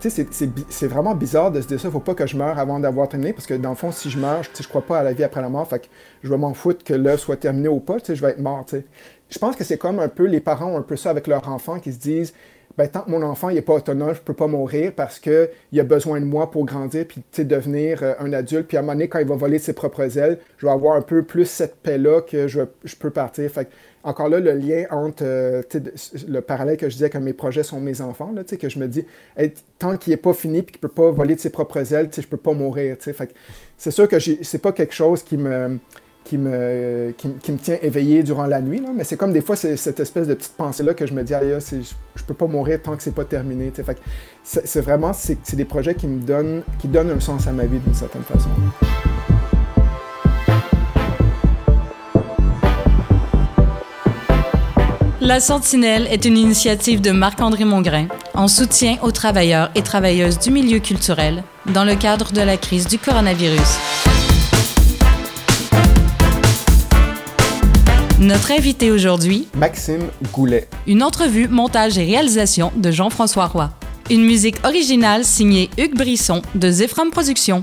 C'est 0.00 0.86
vraiment 0.88 1.14
bizarre 1.14 1.52
de 1.52 1.60
se 1.60 1.68
dire 1.68 1.78
ça, 1.78 1.92
faut 1.92 2.00
pas 2.00 2.16
que 2.16 2.26
je 2.26 2.36
meure 2.36 2.58
avant 2.58 2.80
d'avoir 2.80 3.08
terminé, 3.08 3.32
parce 3.32 3.46
que 3.46 3.54
dans 3.54 3.70
le 3.70 3.76
fond, 3.76 3.92
si 3.92 4.10
je 4.10 4.18
meurs, 4.18 4.42
je 4.42 4.48
ne 4.60 4.66
crois 4.66 4.82
pas 4.82 4.98
à 4.98 5.04
la 5.04 5.12
vie 5.12 5.22
après 5.22 5.42
la 5.42 5.48
mort, 5.48 5.68
fait 5.68 5.78
que 5.78 5.86
je 6.24 6.28
vais 6.28 6.36
m'en 6.36 6.52
foutre 6.52 6.82
que 6.82 6.94
l'œuvre 6.94 7.20
soit 7.20 7.36
terminée 7.36 7.68
ou 7.68 7.78
pas, 7.78 7.98
je 8.04 8.14
vais 8.14 8.30
être 8.30 8.40
mort. 8.40 8.66
Je 9.30 9.38
pense 9.38 9.54
que 9.54 9.62
c'est 9.62 9.78
comme 9.78 10.00
un 10.00 10.08
peu, 10.08 10.24
les 10.24 10.40
parents 10.40 10.72
ont 10.72 10.78
un 10.78 10.82
peu 10.82 10.96
ça 10.96 11.10
avec 11.10 11.28
leur 11.28 11.48
enfant 11.48 11.78
qui 11.78 11.92
se 11.92 12.00
disent, 12.00 12.34
ben, 12.78 12.88
tant 12.88 13.00
que 13.02 13.10
mon 13.10 13.22
enfant 13.22 13.50
n'est 13.50 13.62
pas 13.62 13.74
autonome, 13.74 14.14
je 14.14 14.20
ne 14.20 14.24
peux 14.24 14.34
pas 14.34 14.46
mourir 14.46 14.92
parce 14.94 15.18
qu'il 15.18 15.48
a 15.78 15.82
besoin 15.82 16.20
de 16.20 16.24
moi 16.24 16.50
pour 16.50 16.64
grandir 16.64 17.06
puis 17.06 17.22
devenir 17.44 18.02
euh, 18.02 18.14
un 18.18 18.32
adulte. 18.32 18.68
Puis 18.68 18.76
à 18.76 18.80
un 18.80 18.82
moment 18.82 18.94
donné, 18.94 19.08
quand 19.08 19.18
il 19.18 19.26
va 19.26 19.36
voler 19.36 19.58
de 19.58 19.62
ses 19.62 19.74
propres 19.74 20.18
ailes, 20.18 20.38
je 20.58 20.66
vais 20.66 20.72
avoir 20.72 20.96
un 20.96 21.02
peu 21.02 21.22
plus 21.22 21.46
cette 21.46 21.76
paix-là 21.76 22.22
que 22.22 22.48
je, 22.48 22.60
peux 22.98 23.10
partir. 23.10 23.50
Fait 23.50 23.68
encore 24.04 24.28
là, 24.28 24.40
le 24.40 24.52
lien 24.52 24.84
entre 24.90 25.22
euh, 25.24 25.62
le 26.26 26.40
parallèle 26.40 26.76
que 26.76 26.88
je 26.88 26.94
disais 26.94 27.10
que 27.10 27.18
mes 27.18 27.32
projets 27.34 27.62
sont 27.62 27.80
mes 27.80 28.00
enfants, 28.00 28.34
que 28.58 28.68
je 28.68 28.78
me 28.78 28.88
dis, 28.88 29.04
tant 29.78 29.96
qu'il 29.96 30.12
n'est 30.12 30.16
pas 30.16 30.32
fini 30.32 30.62
puis 30.62 30.72
qu'il 30.72 30.84
ne 30.84 30.88
peut 30.88 30.94
pas 30.94 31.10
voler 31.10 31.34
de 31.34 31.40
ses 31.40 31.50
propres 31.50 31.92
ailes, 31.92 32.08
je 32.14 32.20
ne 32.20 32.26
peux 32.26 32.36
pas 32.36 32.52
mourir. 32.52 32.96
C'est 33.76 33.90
sûr 33.90 34.08
que 34.08 34.18
c'est 34.18 34.58
pas 34.58 34.72
quelque 34.72 34.94
chose 34.94 35.22
qui 35.22 35.36
me 35.36 35.78
qui 36.24 36.38
me, 36.38 37.14
qui, 37.16 37.52
me 37.52 37.58
tient 37.58 37.78
éveillé 37.82 38.22
durant 38.22 38.46
la 38.46 38.60
nuit. 38.60 38.80
Là. 38.80 38.90
Mais 38.94 39.04
c'est 39.04 39.16
comme 39.16 39.32
des 39.32 39.40
fois 39.40 39.56
cette 39.56 40.00
espèce 40.00 40.26
de 40.26 40.34
petite 40.34 40.54
pensée-là 40.56 40.94
que 40.94 41.06
je 41.06 41.14
me 41.14 41.22
dis, 41.22 41.34
ah, 41.34 41.40
je, 41.42 41.76
je 42.14 42.24
peux 42.24 42.34
pas 42.34 42.46
mourir 42.46 42.80
tant 42.82 42.96
que 42.96 43.02
c'est 43.02 43.14
pas 43.14 43.24
terminé. 43.24 43.72
c'est 44.44 44.80
vraiment 44.80 45.12
des 45.52 45.64
projets 45.64 45.94
qui 45.94 46.06
me 46.06 46.20
donnent, 46.20 46.62
qui 46.78 46.88
donnent 46.88 47.10
un 47.10 47.20
sens 47.20 47.46
à 47.46 47.52
ma 47.52 47.64
vie 47.64 47.78
d'une 47.78 47.94
certaine 47.94 48.22
façon. 48.22 48.48
La 55.24 55.38
Sentinelle 55.38 56.08
est 56.10 56.24
une 56.24 56.36
initiative 56.36 57.00
de 57.00 57.12
Marc-André 57.12 57.64
Mongrain 57.64 58.06
en 58.34 58.48
soutien 58.48 58.96
aux 59.02 59.12
travailleurs 59.12 59.70
et 59.76 59.82
travailleuses 59.82 60.40
du 60.40 60.50
milieu 60.50 60.80
culturel 60.80 61.44
dans 61.72 61.84
le 61.84 61.94
cadre 61.94 62.32
de 62.32 62.40
la 62.40 62.56
crise 62.56 62.88
du 62.88 62.98
coronavirus. 62.98 64.11
Notre 68.22 68.52
invité 68.52 68.92
aujourd'hui, 68.92 69.48
Maxime 69.56 70.08
Goulet. 70.32 70.68
Une 70.86 71.02
entrevue, 71.02 71.48
montage 71.48 71.98
et 71.98 72.04
réalisation 72.04 72.70
de 72.76 72.92
Jean-François 72.92 73.46
Roy. 73.46 73.72
Une 74.10 74.24
musique 74.24 74.64
originale 74.64 75.24
signée 75.24 75.70
Hugues 75.76 75.96
Brisson 75.96 76.40
de 76.54 76.70
Zephram 76.70 77.10
Productions. 77.10 77.62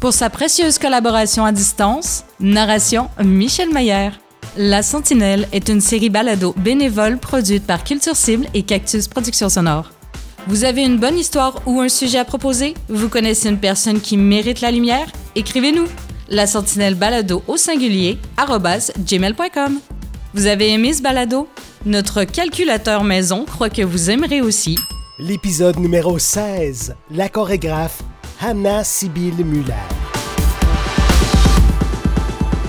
Pour 0.00 0.12
sa 0.12 0.28
précieuse 0.28 0.80
collaboration 0.80 1.44
à 1.44 1.52
distance, 1.52 2.24
narration 2.40 3.10
Michel 3.22 3.72
Mayer. 3.72 4.10
La 4.56 4.82
Sentinelle 4.82 5.46
est 5.52 5.68
une 5.68 5.80
série 5.80 6.10
balado 6.10 6.52
bénévole 6.58 7.18
produite 7.18 7.64
par 7.64 7.84
Culture 7.84 8.16
Cible 8.16 8.48
et 8.54 8.64
Cactus 8.64 9.06
Productions 9.06 9.50
Sonore. 9.50 9.92
Vous 10.48 10.64
avez 10.64 10.82
une 10.82 10.98
bonne 10.98 11.16
histoire 11.16 11.62
ou 11.64 11.80
un 11.80 11.88
sujet 11.88 12.18
à 12.18 12.24
proposer? 12.24 12.74
Vous 12.88 13.08
connaissez 13.08 13.50
une 13.50 13.60
personne 13.60 14.00
qui 14.00 14.16
mérite 14.16 14.62
la 14.62 14.72
lumière? 14.72 15.06
Écrivez-nous! 15.36 15.86
La 16.28 16.48
Sentinelle 16.48 16.96
Balado 16.96 17.42
au 17.46 17.56
singulier 17.56 18.18
gmail.com. 18.36 19.78
Vous 20.34 20.46
avez 20.46 20.70
aimé 20.70 20.94
ce 20.94 21.02
balado? 21.02 21.46
Notre 21.84 22.24
calculateur 22.24 23.04
maison 23.04 23.44
croit 23.44 23.68
que 23.68 23.82
vous 23.82 24.08
aimerez 24.08 24.40
aussi. 24.40 24.78
L'épisode 25.18 25.78
numéro 25.78 26.18
16, 26.18 26.94
la 27.10 27.28
chorégraphe 27.28 28.02
Hannah 28.40 28.82
Sibylle 28.82 29.44
Muller. 29.44 29.74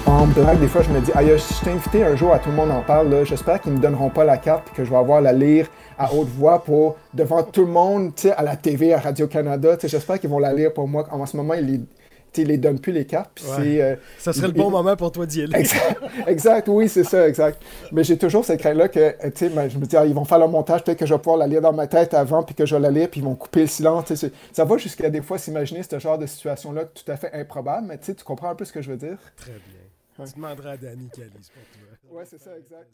En 0.06 0.28
blague, 0.28 0.60
des 0.60 0.68
fois, 0.68 0.82
je 0.82 0.90
me 0.90 1.00
dis, 1.00 1.12
aïe, 1.16 1.34
si 1.40 1.54
je 1.54 1.60
t'ai 1.62 1.72
invité 1.72 2.04
un 2.04 2.18
jour 2.18 2.34
à 2.34 2.40
tout 2.40 2.50
le 2.50 2.56
monde 2.58 2.70
en 2.70 2.82
parle, 2.82 3.26
j'espère 3.26 3.62
qu'ils 3.62 3.72
ne 3.72 3.78
me 3.78 3.82
donneront 3.82 4.10
pas 4.10 4.26
la 4.26 4.36
carte 4.36 4.68
et 4.68 4.76
que 4.76 4.84
je 4.84 4.90
vais 4.90 4.98
avoir 4.98 5.22
la 5.22 5.32
lire 5.32 5.68
à 5.98 6.14
haute 6.14 6.28
voix 6.38 6.62
pour 6.66 6.98
devant 7.14 7.44
tout 7.44 7.66
le 7.66 7.72
monde, 7.72 8.12
à 8.36 8.44
la 8.44 8.58
TV, 8.58 8.94
à 8.94 9.00
Radio-Canada. 9.00 9.78
J'espère 9.82 10.20
qu'ils 10.20 10.30
vont 10.30 10.40
la 10.40 10.52
lire 10.52 10.74
pour 10.74 10.90
moi. 10.90 11.08
En 11.12 11.26
ce 11.26 11.38
moment, 11.38 11.54
ils 11.54 11.86
tu 12.34 12.44
les 12.44 12.58
donnes 12.58 12.80
plus 12.80 12.92
les 12.92 13.06
cartes. 13.06 13.42
Euh, 13.60 13.96
ça 14.18 14.34
serait 14.34 14.48
le 14.48 14.54
bon 14.54 14.70
moment 14.70 14.96
pour 14.96 15.12
toi 15.12 15.26
d'y 15.26 15.44
aller. 15.44 15.64
Exact, 16.28 16.68
oui, 16.68 16.90
c'est 16.90 17.04
ça, 17.04 17.28
exact. 17.28 17.62
Mais 17.92 18.04
j'ai 18.04 18.18
toujours 18.18 18.44
cette 18.44 18.60
crainte-là 18.60 18.88
que, 18.88 19.00
euh, 19.00 19.14
tu 19.24 19.32
sais, 19.36 19.50
ben, 19.50 19.70
je 19.70 19.78
me 19.78 19.86
dis, 19.86 19.96
ah, 19.96 20.06
ils 20.06 20.14
vont 20.14 20.26
faire 20.26 20.40
le 20.40 20.48
montage, 20.48 20.84
peut-être 20.84 21.00
que 21.00 21.06
je 21.06 21.14
vais 21.14 21.20
pouvoir 21.20 21.38
la 21.38 21.48
lire 21.48 21.62
dans 21.62 21.74
ma 21.74 21.88
tête 21.88 22.14
avant, 22.14 22.44
puis 22.44 22.56
que 22.56 22.66
je 22.66 22.76
vais 22.76 22.82
la 22.82 22.92
lire, 22.92 23.10
puis 23.10 23.22
ils 23.22 23.24
vont 23.24 23.36
couper 23.36 23.62
le 23.62 23.68
silence. 23.68 24.12
Ça 24.52 24.66
va 24.66 24.78
jusqu'à 24.78 25.10
des 25.10 25.22
fois 25.22 25.38
s'imaginer 25.38 25.84
ce 25.84 26.00
genre 26.00 26.18
de 26.18 26.26
situation-là 26.26 26.86
tout 26.86 27.10
à 27.12 27.16
fait 27.16 27.34
improbable, 27.34 27.88
mais 27.88 27.98
tu 27.98 28.14
comprends 28.24 28.50
un 28.50 28.56
peu 28.56 28.66
ce 28.66 28.74
que 28.74 28.82
je 28.82 28.92
veux 28.92 28.98
dire? 28.98 29.18
Très 29.38 29.52
bien. 29.52 30.26
Tu 30.26 30.36
demanderas 30.36 30.72
à 30.72 30.78
Danny 30.78 31.10
qui 31.14 31.22
pour 31.22 31.32
toi. 31.32 32.20
Ouais, 32.20 32.24
c'est 32.26 32.40
ça, 32.40 32.52
exact. 32.58 32.88